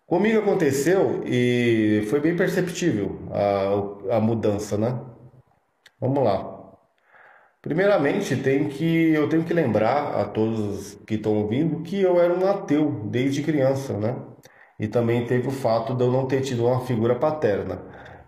Comigo 0.04 0.40
aconteceu 0.40 1.22
e 1.24 2.06
foi 2.10 2.20
bem 2.20 2.36
perceptível 2.36 3.18
a, 3.30 4.16
a 4.18 4.20
mudança, 4.20 4.76
né? 4.76 5.00
Vamos 5.98 6.22
lá. 6.22 6.76
Primeiramente, 7.62 8.36
tem 8.36 8.68
que 8.68 9.14
eu 9.14 9.30
tenho 9.30 9.44
que 9.44 9.54
lembrar 9.54 10.14
a 10.20 10.26
todos 10.26 10.94
que 11.06 11.14
estão 11.14 11.34
ouvindo 11.38 11.82
que 11.82 12.02
eu 12.02 12.20
era 12.20 12.34
um 12.34 12.46
ateu 12.46 12.90
desde 13.10 13.42
criança, 13.42 13.94
né? 13.98 14.14
E 14.78 14.86
também 14.86 15.26
teve 15.26 15.48
o 15.48 15.50
fato 15.50 15.94
de 15.94 16.04
eu 16.04 16.10
não 16.10 16.26
ter 16.26 16.40
tido 16.42 16.66
uma 16.66 16.80
figura 16.80 17.14
paterna. 17.14 17.80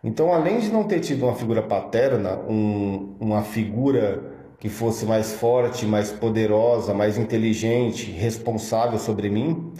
Então, 0.02 0.32
além 0.32 0.60
de 0.60 0.70
não 0.70 0.84
ter 0.84 1.00
tido 1.00 1.24
uma 1.24 1.34
figura 1.34 1.62
paterna, 1.62 2.38
um, 2.48 3.16
uma 3.20 3.42
figura 3.42 4.22
que 4.58 4.68
fosse 4.68 5.04
mais 5.04 5.32
forte, 5.34 5.86
mais 5.86 6.10
poderosa, 6.10 6.94
mais 6.94 7.18
inteligente, 7.18 8.10
responsável 8.10 8.98
sobre 8.98 9.28
mim, 9.28 9.72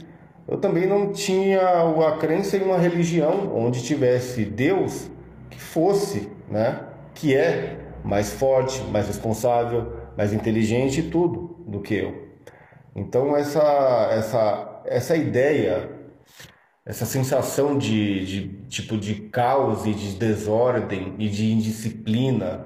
eu 0.46 0.56
também 0.56 0.86
não 0.86 1.12
tinha 1.12 1.60
a 1.60 2.16
crença 2.16 2.56
em 2.56 2.62
uma 2.62 2.78
religião 2.78 3.52
onde 3.54 3.82
tivesse 3.82 4.44
Deus 4.44 5.10
que 5.50 5.60
fosse, 5.60 6.30
né? 6.48 6.80
Que 7.14 7.34
é 7.34 7.78
mais 8.04 8.32
forte, 8.32 8.82
mais 8.90 9.06
responsável, 9.06 9.92
mais 10.16 10.32
inteligente 10.32 11.00
e 11.00 11.02
tudo 11.04 11.56
do 11.66 11.80
que 11.80 11.94
eu. 11.94 12.28
Então 12.94 13.36
essa 13.36 14.08
essa 14.10 14.82
essa 14.86 15.16
ideia, 15.16 15.90
essa 16.88 17.04
sensação 17.04 17.76
de, 17.76 18.24
de 18.24 18.48
tipo 18.66 18.96
de 18.96 19.14
caos 19.14 19.84
e 19.84 19.92
de 19.92 20.16
desordem 20.16 21.14
e 21.18 21.28
de 21.28 21.52
indisciplina 21.52 22.64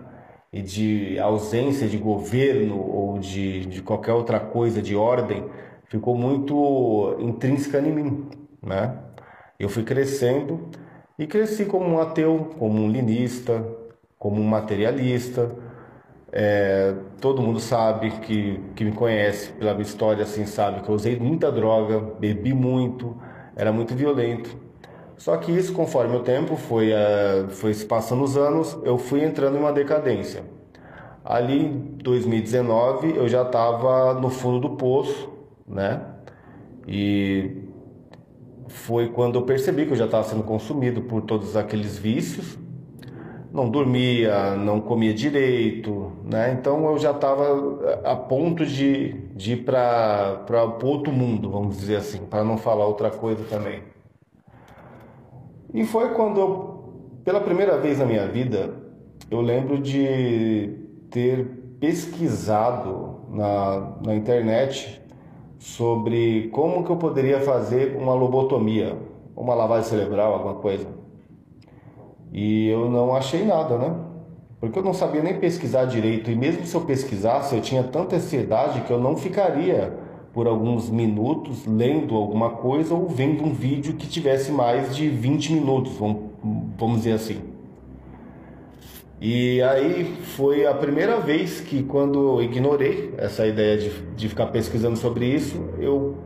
e 0.52 0.62
de 0.62 1.18
ausência 1.18 1.88
de 1.88 1.98
governo 1.98 2.78
ou 2.80 3.18
de, 3.18 3.66
de 3.66 3.82
qualquer 3.82 4.12
outra 4.12 4.38
coisa 4.38 4.80
de 4.80 4.94
ordem 4.94 5.44
ficou 5.86 6.16
muito 6.16 7.16
intrínseca 7.18 7.80
em 7.80 7.92
mim, 7.92 8.28
né? 8.62 8.96
Eu 9.58 9.68
fui 9.68 9.82
crescendo 9.82 10.70
e 11.18 11.26
cresci 11.26 11.64
como 11.64 11.86
um 11.88 11.98
ateu, 12.00 12.54
como 12.60 12.80
um 12.80 12.88
linista, 12.88 13.66
como 14.16 14.40
um 14.40 14.44
materialista. 14.44 15.50
É, 16.30 16.94
todo 17.20 17.42
mundo 17.42 17.58
sabe 17.58 18.12
que, 18.20 18.60
que 18.76 18.84
me 18.84 18.92
conhece 18.92 19.50
pela 19.54 19.72
minha 19.72 19.82
história, 19.82 20.22
assim, 20.22 20.46
sabe 20.46 20.80
que 20.82 20.88
eu 20.88 20.94
usei 20.94 21.18
muita 21.18 21.50
droga, 21.50 21.98
bebi 21.98 22.54
muito, 22.54 23.20
era 23.56 23.72
muito 23.72 23.94
violento. 23.94 24.56
Só 25.16 25.36
que 25.36 25.52
isso, 25.52 25.72
conforme 25.72 26.16
o 26.16 26.20
tempo 26.20 26.56
foi, 26.56 26.92
uh, 26.92 27.48
foi 27.50 27.72
se 27.74 27.84
passando 27.86 28.24
os 28.24 28.36
anos, 28.36 28.76
eu 28.82 28.98
fui 28.98 29.22
entrando 29.22 29.56
em 29.56 29.60
uma 29.60 29.72
decadência. 29.72 30.42
Ali 31.24 31.66
em 31.66 31.78
2019 32.02 33.16
eu 33.16 33.28
já 33.28 33.42
estava 33.42 34.14
no 34.14 34.28
fundo 34.28 34.58
do 34.58 34.76
poço, 34.76 35.30
né? 35.66 36.02
E 36.86 37.62
foi 38.66 39.10
quando 39.10 39.38
eu 39.38 39.42
percebi 39.42 39.86
que 39.86 39.92
eu 39.92 39.96
já 39.96 40.06
estava 40.06 40.24
sendo 40.24 40.42
consumido 40.42 41.02
por 41.02 41.22
todos 41.22 41.56
aqueles 41.56 41.96
vícios 41.96 42.58
não 43.52 43.68
dormia, 43.68 44.56
não 44.56 44.80
comia 44.80 45.12
direito, 45.12 46.10
né? 46.24 46.56
Então 46.58 46.86
eu 46.86 46.98
já 46.98 47.10
estava 47.10 48.00
a 48.02 48.16
ponto 48.16 48.64
de, 48.64 49.12
de 49.34 49.52
ir 49.52 49.64
para 49.64 50.44
outro 50.82 51.12
mundo, 51.12 51.50
vamos 51.50 51.76
dizer 51.76 51.96
assim, 51.96 52.24
para 52.24 52.42
não 52.42 52.56
falar 52.56 52.86
outra 52.86 53.10
coisa 53.10 53.44
também. 53.44 53.82
E 55.74 55.84
foi 55.84 56.14
quando 56.14 56.40
eu, 56.40 57.20
pela 57.24 57.40
primeira 57.40 57.76
vez 57.78 57.98
na 57.98 58.06
minha 58.06 58.26
vida, 58.26 58.74
eu 59.30 59.40
lembro 59.42 59.78
de 59.78 60.78
ter 61.10 61.44
pesquisado 61.78 63.20
na, 63.28 63.96
na 64.04 64.14
internet 64.14 65.00
sobre 65.58 66.48
como 66.52 66.84
que 66.84 66.90
eu 66.90 66.96
poderia 66.96 67.40
fazer 67.40 67.96
uma 67.96 68.14
lobotomia, 68.14 68.96
uma 69.36 69.54
lavagem 69.54 69.90
cerebral, 69.90 70.34
alguma 70.34 70.54
coisa. 70.54 71.01
E 72.32 72.68
eu 72.68 72.90
não 72.90 73.14
achei 73.14 73.44
nada, 73.44 73.76
né? 73.76 73.94
Porque 74.58 74.78
eu 74.78 74.82
não 74.82 74.94
sabia 74.94 75.22
nem 75.22 75.38
pesquisar 75.38 75.84
direito. 75.84 76.30
E 76.30 76.36
mesmo 76.36 76.64
se 76.64 76.74
eu 76.74 76.82
pesquisasse, 76.82 77.54
eu 77.54 77.60
tinha 77.60 77.82
tanta 77.82 78.16
ansiedade 78.16 78.82
que 78.82 78.90
eu 78.90 78.98
não 78.98 79.16
ficaria 79.16 79.92
por 80.32 80.46
alguns 80.46 80.88
minutos 80.88 81.66
lendo 81.66 82.16
alguma 82.16 82.50
coisa 82.50 82.94
ou 82.94 83.08
vendo 83.08 83.44
um 83.44 83.52
vídeo 83.52 83.94
que 83.94 84.06
tivesse 84.06 84.50
mais 84.50 84.96
de 84.96 85.08
20 85.08 85.52
minutos, 85.52 85.92
vamos 85.96 86.98
dizer 86.98 87.12
assim. 87.12 87.52
E 89.20 89.62
aí 89.62 90.16
foi 90.36 90.66
a 90.66 90.74
primeira 90.74 91.20
vez 91.20 91.60
que, 91.60 91.82
quando 91.82 92.38
eu 92.38 92.42
ignorei 92.42 93.14
essa 93.18 93.46
ideia 93.46 93.78
de, 93.78 93.90
de 94.16 94.28
ficar 94.28 94.46
pesquisando 94.46 94.96
sobre 94.96 95.26
isso, 95.26 95.62
eu 95.78 96.16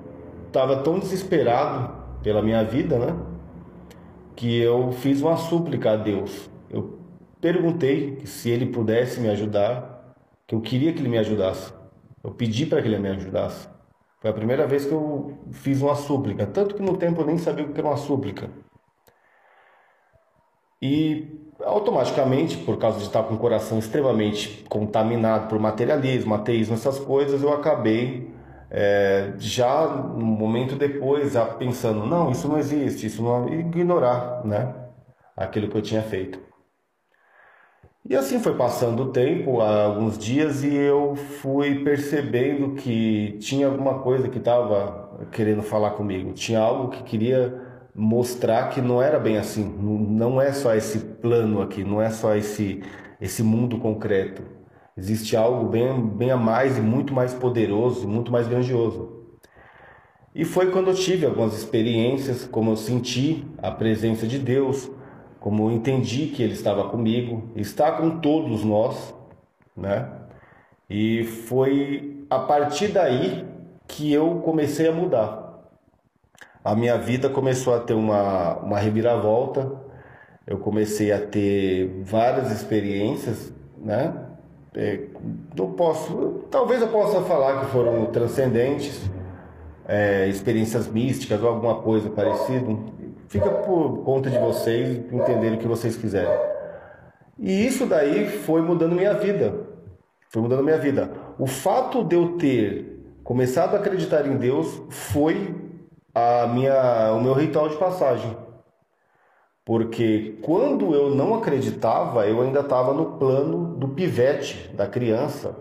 estava 0.47 0.77
tão 0.77 0.99
desesperado 0.99 1.91
pela 2.23 2.41
minha 2.41 2.65
vida, 2.65 2.99
né? 2.99 3.15
Que 4.37 4.61
eu 4.61 4.93
fiz 4.93 5.21
uma 5.23 5.37
súplica 5.37 5.93
a 5.93 5.97
Deus. 5.97 6.49
Eu 6.71 7.01
perguntei 7.41 8.21
se 8.25 8.51
ele 8.51 8.67
pudesse 8.67 9.19
me 9.19 9.29
ajudar, 9.29 10.15
que 10.47 10.55
eu 10.55 10.61
queria 10.61 10.93
que 10.93 11.01
ele 11.01 11.09
me 11.09 11.19
ajudasse. 11.19 11.73
Eu 12.23 12.31
pedi 12.31 12.67
para 12.67 12.81
que 12.81 12.87
ele 12.89 12.99
me 12.99 13.09
ajudasse. 13.09 13.69
Foi 14.21 14.31
a 14.31 14.35
primeira 14.35 14.67
vez 14.67 14.85
que 14.85 14.93
eu 14.93 15.39
fiz 15.53 15.81
uma 15.81 15.95
súplica, 15.95 16.47
tanto 16.47 16.75
que 16.75 16.83
no 16.83 16.97
tempo 16.97 17.21
eu 17.21 17.27
nem 17.27 17.39
sabia 17.39 17.65
o 17.65 17.73
que 17.73 17.81
era 17.81 17.89
uma 17.89 17.97
súplica. 17.97 18.51
E 20.81 21.41
automaticamente, 21.65 22.59
por 22.59 22.79
causa 22.79 22.99
de 22.99 23.05
estar 23.05 23.23
com 23.23 23.35
o 23.35 23.39
coração 23.39 23.79
extremamente 23.79 24.65
contaminado 24.69 25.49
por 25.49 25.59
materialismo, 25.59 26.35
ateísmo, 26.35 26.75
essas 26.75 26.99
coisas, 26.99 27.43
eu 27.43 27.53
acabei 27.53 28.36
é, 28.79 29.33
já 29.39 29.87
um 29.89 30.23
momento 30.23 30.77
depois 30.77 31.33
já 31.33 31.47
pensando, 31.47 32.05
não, 32.05 32.31
isso 32.31 32.47
não 32.47 32.59
existe, 32.59 33.07
isso 33.07 33.23
não 33.23 33.49
ignorar, 33.49 34.45
né, 34.45 34.75
aquilo 35.35 35.69
que 35.69 35.79
eu 35.79 35.83
tinha 35.83 36.03
feito. 36.03 36.39
E 38.09 38.15
assim 38.15 38.39
foi 38.39 38.55
passando 38.55 39.05
o 39.05 39.13
tempo, 39.13 39.63
alguns 39.63 40.19
dias, 40.19 40.63
e 40.63 40.75
eu 40.75 41.17
fui 41.17 41.83
percebendo 41.83 42.75
que 42.75 43.39
tinha 43.41 43.67
alguma 43.67 44.01
coisa 44.01 44.29
que 44.29 44.39
estava 44.39 45.27
querendo 45.33 45.63
falar 45.63 45.93
comigo, 45.93 46.35
tinha 46.35 46.61
algo 46.61 46.91
que 46.91 47.03
queria 47.03 47.59
mostrar 47.95 48.69
que 48.69 48.83
não 48.83 49.01
era 49.01 49.19
bem 49.19 49.39
assim, 49.39 49.65
não 49.65 50.41
é 50.41 50.53
só 50.53 50.75
esse 50.75 50.99
plano 50.99 51.63
aqui, 51.63 51.83
não 51.83 52.01
é 52.03 52.11
só 52.11 52.37
esse 52.37 52.83
esse 53.19 53.43
mundo 53.43 53.79
concreto. 53.79 54.56
Existe 54.97 55.37
algo 55.37 55.69
bem, 55.69 56.01
bem 56.01 56.31
a 56.31 56.37
mais 56.37 56.79
e 56.79 56.81
muito 56.81 57.13
mais 57.13 57.35
poderoso, 57.35 58.09
muito 58.09 58.33
mais 58.33 58.49
grandioso. 58.49 59.25
E 60.35 60.45
foi 60.45 60.71
quando 60.71 60.89
eu 60.89 60.95
tive 60.95 61.27
algumas 61.27 61.57
experiências, 61.57 62.47
como 62.47 62.71
eu 62.71 62.77
senti 62.77 63.45
a 63.59 63.71
presença 63.71 64.27
de 64.27 64.39
Deus, 64.39 64.91
como 65.39 65.69
eu 65.69 65.73
entendi 65.73 66.29
que 66.29 66.43
Ele 66.43 66.53
estava 66.53 66.89
comigo, 66.89 67.51
está 67.55 67.93
com 67.93 68.19
todos 68.21 68.65
nós, 68.65 69.15
né? 69.77 70.11
E 70.89 71.25
foi 71.25 72.27
a 72.31 72.39
partir 72.39 72.89
daí 72.89 73.45
que 73.87 74.13
eu 74.13 74.41
comecei 74.45 74.89
a 74.89 74.93
mudar 74.93 75.47
a 76.67 76.75
minha 76.75 76.99
vida 76.99 77.31
começou 77.31 77.77
a 77.77 77.79
ter 77.79 77.95
uma, 77.95 78.57
uma 78.57 78.77
reviravolta. 78.81 79.71
Eu 80.45 80.59
comecei 80.59 81.13
a 81.13 81.25
ter 81.25 82.03
várias 82.03 82.51
experiências, 82.51 83.55
né? 83.79 84.26
É, 84.77 85.01
não 85.57 85.73
posso, 85.73 86.45
talvez 86.51 86.83
eu 86.83 86.89
possa 86.89 87.23
falar 87.23 87.61
que 87.61 87.73
foram 87.73 88.05
transcendentes, 88.07 89.01
é, 89.89 90.29
experiências 90.29 90.87
místicas 90.87 91.43
ou 91.43 91.49
alguma 91.49 91.77
coisa 91.77 92.11
parecida. 92.11 92.77
Fica 93.29 93.49
por 93.49 94.05
conta 94.05 94.29
de 94.29 94.39
vocês 94.39 94.99
entenderem 95.11 95.55
o 95.55 95.59
que 95.59 95.67
vocês 95.67 95.97
quiserem. 95.97 96.39
E 97.39 97.67
isso 97.67 97.87
daí 97.87 98.29
foi 98.29 98.61
mudando 98.61 98.95
minha 98.95 99.15
vida. 99.15 99.55
Foi 100.29 100.43
mudando 100.43 100.63
minha 100.63 100.79
vida. 100.79 101.11
O 101.39 101.47
fato 101.47 102.05
de 102.05 102.15
eu 102.15 102.37
ter 102.37 103.03
começado 103.25 103.75
a 103.75 103.79
acreditar 103.79 104.27
em 104.27 104.37
Deus 104.37 104.83
foi 104.91 105.55
a 106.15 106.47
minha, 106.47 107.13
o 107.15 107.23
meu 107.23 107.33
ritual 107.33 107.69
de 107.69 107.77
passagem. 107.77 108.37
Porque 109.67 110.39
quando 110.43 110.95
eu 110.95 111.13
não 111.13 111.35
acreditava, 111.35 112.25
eu 112.25 112.41
ainda 112.41 112.61
estava 112.61 112.95
no 112.95 113.19
plano 113.19 113.77
do 113.77 113.89
pivete, 113.89 114.73
da 114.77 114.87
criança, 114.87 115.57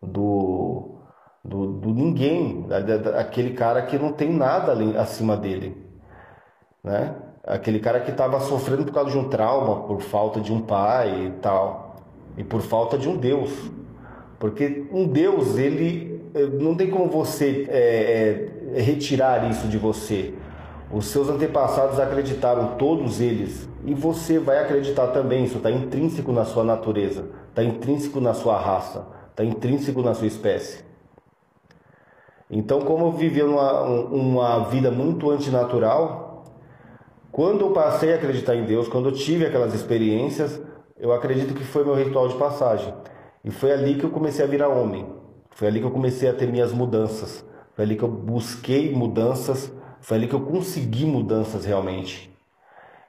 do, 0.00 1.00
do, 1.44 1.72
do 1.72 1.92
ninguém, 1.92 2.62
da, 2.68 2.78
da, 2.78 3.18
aquele 3.18 3.54
cara 3.54 3.82
que 3.82 3.98
não 3.98 4.12
tem 4.12 4.32
nada 4.32 4.70
ali, 4.70 4.96
acima 4.96 5.36
dele. 5.36 5.76
Né? 6.84 7.16
Aquele 7.44 7.80
cara 7.80 7.98
que 7.98 8.12
estava 8.12 8.38
sofrendo 8.38 8.84
por 8.84 8.94
causa 8.94 9.10
de 9.10 9.18
um 9.18 9.28
trauma, 9.28 9.88
por 9.88 10.02
falta 10.02 10.40
de 10.40 10.52
um 10.52 10.60
pai 10.60 11.26
e 11.26 11.30
tal, 11.40 11.96
e 12.36 12.44
por 12.44 12.60
falta 12.60 12.96
de 12.96 13.08
um 13.08 13.16
Deus. 13.16 13.50
Porque 14.38 14.86
um 14.92 15.08
Deus, 15.08 15.58
ele 15.58 16.30
eh, 16.32 16.46
não 16.46 16.76
tem 16.76 16.88
como 16.90 17.08
você 17.08 17.66
é, 17.68 18.50
é, 18.76 18.80
retirar 18.80 19.50
isso 19.50 19.66
de 19.66 19.78
você. 19.78 20.32
Os 20.90 21.06
seus 21.06 21.28
antepassados 21.28 22.00
acreditaram, 22.00 22.76
todos 22.76 23.20
eles, 23.20 23.68
e 23.84 23.92
você 23.92 24.38
vai 24.38 24.58
acreditar 24.58 25.08
também. 25.08 25.44
Isso 25.44 25.58
está 25.58 25.70
intrínseco 25.70 26.32
na 26.32 26.44
sua 26.44 26.64
natureza, 26.64 27.26
está 27.50 27.62
intrínseco 27.62 28.20
na 28.20 28.32
sua 28.32 28.58
raça, 28.58 29.06
está 29.30 29.44
intrínseco 29.44 30.02
na 30.02 30.14
sua 30.14 30.26
espécie. 30.26 30.82
Então, 32.50 32.80
como 32.80 33.06
eu 33.06 33.12
vivia 33.12 33.44
uma, 33.44 33.82
uma 33.82 34.58
vida 34.70 34.90
muito 34.90 35.30
antinatural, 35.30 36.44
quando 37.30 37.66
eu 37.66 37.70
passei 37.72 38.12
a 38.12 38.16
acreditar 38.16 38.56
em 38.56 38.64
Deus, 38.64 38.88
quando 38.88 39.10
eu 39.10 39.12
tive 39.12 39.44
aquelas 39.44 39.74
experiências, 39.74 40.60
eu 40.98 41.12
acredito 41.12 41.54
que 41.54 41.62
foi 41.62 41.84
meu 41.84 41.94
ritual 41.94 42.26
de 42.28 42.36
passagem. 42.36 42.92
E 43.44 43.50
foi 43.50 43.72
ali 43.72 43.96
que 43.96 44.04
eu 44.04 44.10
comecei 44.10 44.44
a 44.44 44.48
virar 44.48 44.68
homem. 44.68 45.06
Foi 45.50 45.68
ali 45.68 45.80
que 45.80 45.86
eu 45.86 45.90
comecei 45.90 46.28
a 46.28 46.32
ter 46.32 46.48
minhas 46.48 46.72
mudanças. 46.72 47.44
Foi 47.74 47.84
ali 47.84 47.96
que 47.96 48.02
eu 48.02 48.08
busquei 48.08 48.92
mudanças, 48.92 49.70
foi 50.00 50.16
ali 50.16 50.28
que 50.28 50.34
eu 50.34 50.46
consegui 50.46 51.04
mudanças 51.04 51.64
realmente. 51.64 52.30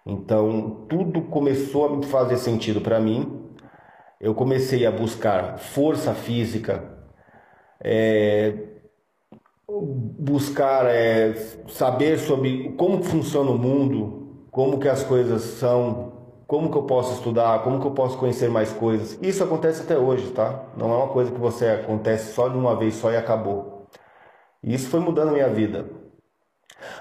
Então, 0.05 0.85
tudo 0.89 1.21
começou 1.23 1.99
a 1.99 2.03
fazer 2.03 2.37
sentido 2.37 2.81
para 2.81 2.99
mim. 2.99 3.49
Eu 4.19 4.33
comecei 4.33 4.85
a 4.85 4.91
buscar 4.91 5.57
força 5.59 6.13
física, 6.13 6.83
é, 7.81 8.53
buscar 9.67 10.85
é, 10.87 11.33
saber 11.67 12.17
sobre 12.19 12.73
como 12.77 13.03
funciona 13.03 13.51
o 13.51 13.57
mundo, 13.57 14.47
como 14.51 14.79
que 14.79 14.89
as 14.89 15.03
coisas 15.03 15.41
são, 15.41 16.13
como 16.47 16.71
que 16.71 16.77
eu 16.77 16.83
posso 16.83 17.13
estudar, 17.13 17.63
como 17.63 17.79
que 17.79 17.87
eu 17.87 17.91
posso 17.91 18.17
conhecer 18.17 18.49
mais 18.49 18.73
coisas. 18.73 19.17
Isso 19.21 19.43
acontece 19.43 19.83
até 19.83 19.97
hoje, 19.97 20.31
tá? 20.31 20.65
Não 20.75 20.91
é 20.91 20.95
uma 20.97 21.09
coisa 21.09 21.31
que 21.31 21.39
você 21.39 21.67
acontece 21.67 22.33
só 22.33 22.49
de 22.49 22.57
uma 22.57 22.75
vez 22.75 22.95
só 22.95 23.11
e 23.11 23.17
acabou. 23.17 23.87
E 24.63 24.73
isso 24.73 24.89
foi 24.89 24.99
mudando 24.99 25.29
a 25.29 25.33
minha 25.33 25.49
vida. 25.49 25.98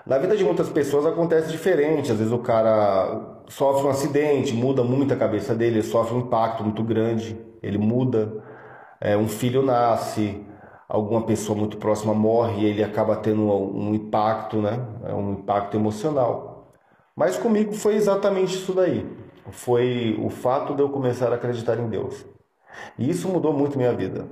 Na 0.07 0.19
vida 0.19 0.37
de 0.37 0.45
muitas 0.45 0.69
pessoas 0.69 1.07
acontece 1.07 1.51
diferente. 1.51 2.11
Às 2.13 2.19
vezes 2.19 2.33
o 2.33 2.39
cara 2.39 3.43
sofre 3.49 3.87
um 3.87 3.91
acidente, 3.91 4.53
muda 4.53 4.83
muito 4.83 5.15
a 5.15 5.17
cabeça 5.17 5.55
dele, 5.55 5.77
ele 5.77 5.83
sofre 5.83 6.15
um 6.15 6.21
impacto 6.21 6.63
muito 6.63 6.83
grande, 6.83 7.39
ele 7.63 7.79
muda. 7.79 8.43
É, 9.01 9.17
um 9.17 9.29
filho 9.29 9.63
nasce, 9.63 10.45
alguma 10.89 11.23
pessoa 11.23 11.57
muito 11.57 11.77
próxima 11.77 12.15
morre 12.15 12.63
e 12.63 12.67
ele 12.67 12.83
acaba 12.83 13.17
tendo 13.17 13.43
um 13.43 13.95
impacto, 13.95 14.57
né? 14.57 14.85
É 15.05 15.15
um 15.15 15.33
impacto 15.35 15.77
emocional. 15.77 16.73
Mas 17.15 17.37
comigo 17.37 17.73
foi 17.73 17.95
exatamente 17.95 18.55
isso 18.55 18.73
daí. 18.73 19.07
Foi 19.51 20.19
o 20.23 20.31
fato 20.31 20.75
de 20.75 20.83
eu 20.83 20.89
começar 20.89 21.33
a 21.33 21.37
acreditar 21.37 21.79
em 21.79 21.89
Deus. 21.89 22.25
E 22.99 23.09
isso 23.09 23.29
mudou 23.29 23.53
muito 23.53 23.79
minha 23.79 23.93
vida. 23.93 24.27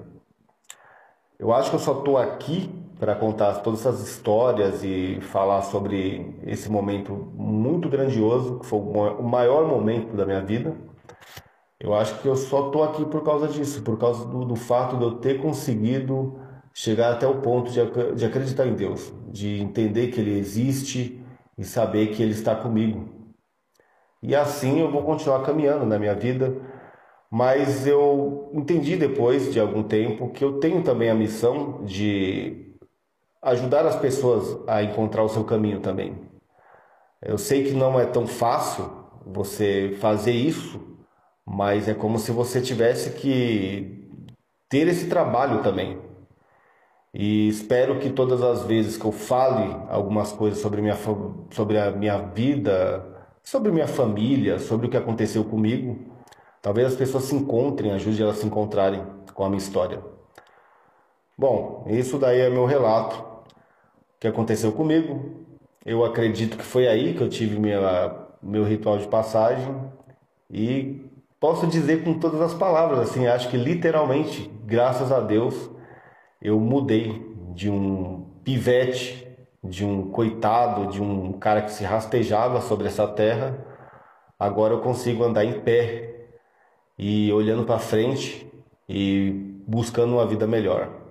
Eu 1.39 1.53
acho 1.53 1.71
que 1.71 1.77
eu 1.77 1.81
só 1.81 1.99
estou 1.99 2.17
aqui 2.17 2.71
para 2.99 3.15
contar 3.15 3.55
todas 3.57 3.81
essas 3.81 4.01
histórias 4.01 4.83
e 4.83 5.19
falar 5.21 5.63
sobre 5.63 6.35
esse 6.45 6.71
momento 6.71 7.13
muito 7.35 7.89
grandioso, 7.89 8.59
que 8.61 8.67
foi 8.67 8.79
o 8.79 9.23
maior 9.23 9.67
momento 9.67 10.17
da 10.17 10.25
minha 10.25 10.41
vida. 10.41 10.75
Eu 11.79 11.95
acho 11.95 12.19
que 12.21 12.27
eu 12.27 12.37
só 12.37 12.67
estou 12.67 12.83
aqui 12.83 13.05
por 13.05 13.23
causa 13.23 13.49
disso, 13.49 13.83
por 13.83 13.99
causa 13.99 14.25
do, 14.27 14.45
do, 14.47 14.57
fato 14.57 14.97
de 14.97 15.05
eu 15.05 15.17
ter 15.17 15.41
conseguido 15.43 16.39
chegar 16.73 17.13
até 17.13 17.27
o 17.27 17.41
ponto 17.43 17.71
de, 17.71 17.81
de 18.15 18.25
acreditar 18.25 18.67
em 18.67 18.75
Deus, 18.75 19.13
de 19.29 19.61
entender 19.61 20.09
que 20.09 20.21
Ele 20.21 20.39
existe 20.39 21.23
e 21.59 21.65
saber 21.65 22.09
que 22.09 22.23
Ele 22.23 22.33
está 22.33 22.55
comigo. 22.55 23.09
E 24.23 24.35
assim 24.35 24.81
eu 24.81 24.91
vou 24.91 25.03
continuar 25.03 25.43
caminhando 25.43 25.85
na 25.85 25.99
minha 25.99 26.15
vida. 26.15 26.57
Mas 27.31 27.87
eu 27.87 28.51
entendi 28.55 28.97
depois 28.97 29.53
de 29.53 29.61
algum 29.61 29.83
tempo 29.83 30.31
que 30.31 30.45
eu 30.45 30.59
tenho 30.61 30.83
também 30.83 31.11
a 31.11 31.15
missão 31.15 31.85
de 31.85 32.66
ajudar 33.47 33.87
as 33.87 33.95
pessoas 33.95 34.59
a 34.67 34.83
encontrar 34.83 35.23
o 35.23 35.29
seu 35.29 35.45
caminho 35.45 35.79
também. 35.81 36.19
Eu 37.23 37.39
sei 37.39 37.65
que 37.65 37.73
não 37.73 37.99
é 37.99 38.05
tão 38.05 38.27
fácil 38.27 38.91
você 39.25 39.97
fazer 40.01 40.33
isso, 40.33 40.99
mas 41.45 41.89
é 41.89 41.95
como 41.95 42.19
se 42.19 42.33
você 42.33 42.61
tivesse 42.61 43.11
que 43.11 44.11
ter 44.69 44.89
esse 44.89 45.09
trabalho 45.09 45.63
também. 45.63 45.97
E 47.15 47.49
espero 47.49 48.01
que 48.01 48.11
todas 48.11 48.43
as 48.43 48.65
vezes 48.65 48.97
que 48.97 49.05
eu 49.05 49.13
fale 49.13 49.75
algumas 49.89 50.33
coisas 50.33 50.59
sobre, 50.59 50.83
minha, 50.83 50.99
sobre 51.53 51.79
a 51.79 51.93
minha 51.93 52.19
vida, 52.19 53.31
sobre 53.45 53.71
minha 53.71 53.87
família, 53.87 54.59
sobre 54.59 54.89
o 54.89 54.91
que 54.91 54.97
aconteceu 54.97 55.45
comigo, 55.45 55.99
talvez 56.61 56.89
as 56.89 56.97
pessoas 56.97 57.25
se 57.25 57.37
encontrem, 57.37 57.93
ajude 57.93 58.21
elas 58.21 58.39
a 58.39 58.41
se 58.41 58.47
encontrarem 58.47 59.07
com 59.33 59.45
a 59.45 59.49
minha 59.49 59.59
história. 59.59 60.03
Bom, 61.39 61.85
isso 61.89 62.19
daí 62.19 62.41
é 62.41 62.51
meu 62.51 62.67
relato 62.67 63.36
que 64.27 64.29
aconteceu 64.29 64.73
comigo. 64.73 65.47
Eu 65.85 66.05
acredito 66.05 66.57
que 66.57 66.65
foi 66.65 66.89
aí 66.89 67.15
que 67.15 67.21
eu 67.21 67.29
tive 67.29 67.59
minha, 67.59 68.13
meu 68.43 68.65
ritual 68.65 68.99
de 68.99 69.07
passagem 69.07 69.73
e 70.51 71.09
posso 71.39 71.67
dizer 71.67 72.03
com 72.03 72.19
todas 72.19 72.41
as 72.41 72.53
palavras, 72.53 72.99
assim, 72.99 73.27
acho 73.27 73.49
que 73.49 73.57
literalmente, 73.57 74.51
graças 74.65 75.13
a 75.13 75.21
Deus, 75.21 75.71
eu 76.43 76.59
mudei 76.59 77.25
de 77.55 77.71
um 77.71 78.27
pivete, 78.43 79.27
de 79.63 79.85
um 79.85 80.11
coitado, 80.11 80.89
de 80.89 81.01
um 81.01 81.33
cara 81.35 81.63
que 81.63 81.71
se 81.71 81.85
rastejava 81.85 82.61
sobre 82.61 82.89
essa 82.89 83.07
terra, 83.07 83.57
agora 84.39 84.75
eu 84.75 84.81
consigo 84.81 85.23
andar 85.23 85.45
em 85.45 85.61
pé 85.61 86.27
e 86.99 87.33
olhando 87.33 87.65
para 87.65 87.79
frente 87.79 88.51
e 88.89 89.31
buscando 89.67 90.15
uma 90.15 90.27
vida 90.27 90.47
melhor. 90.47 91.06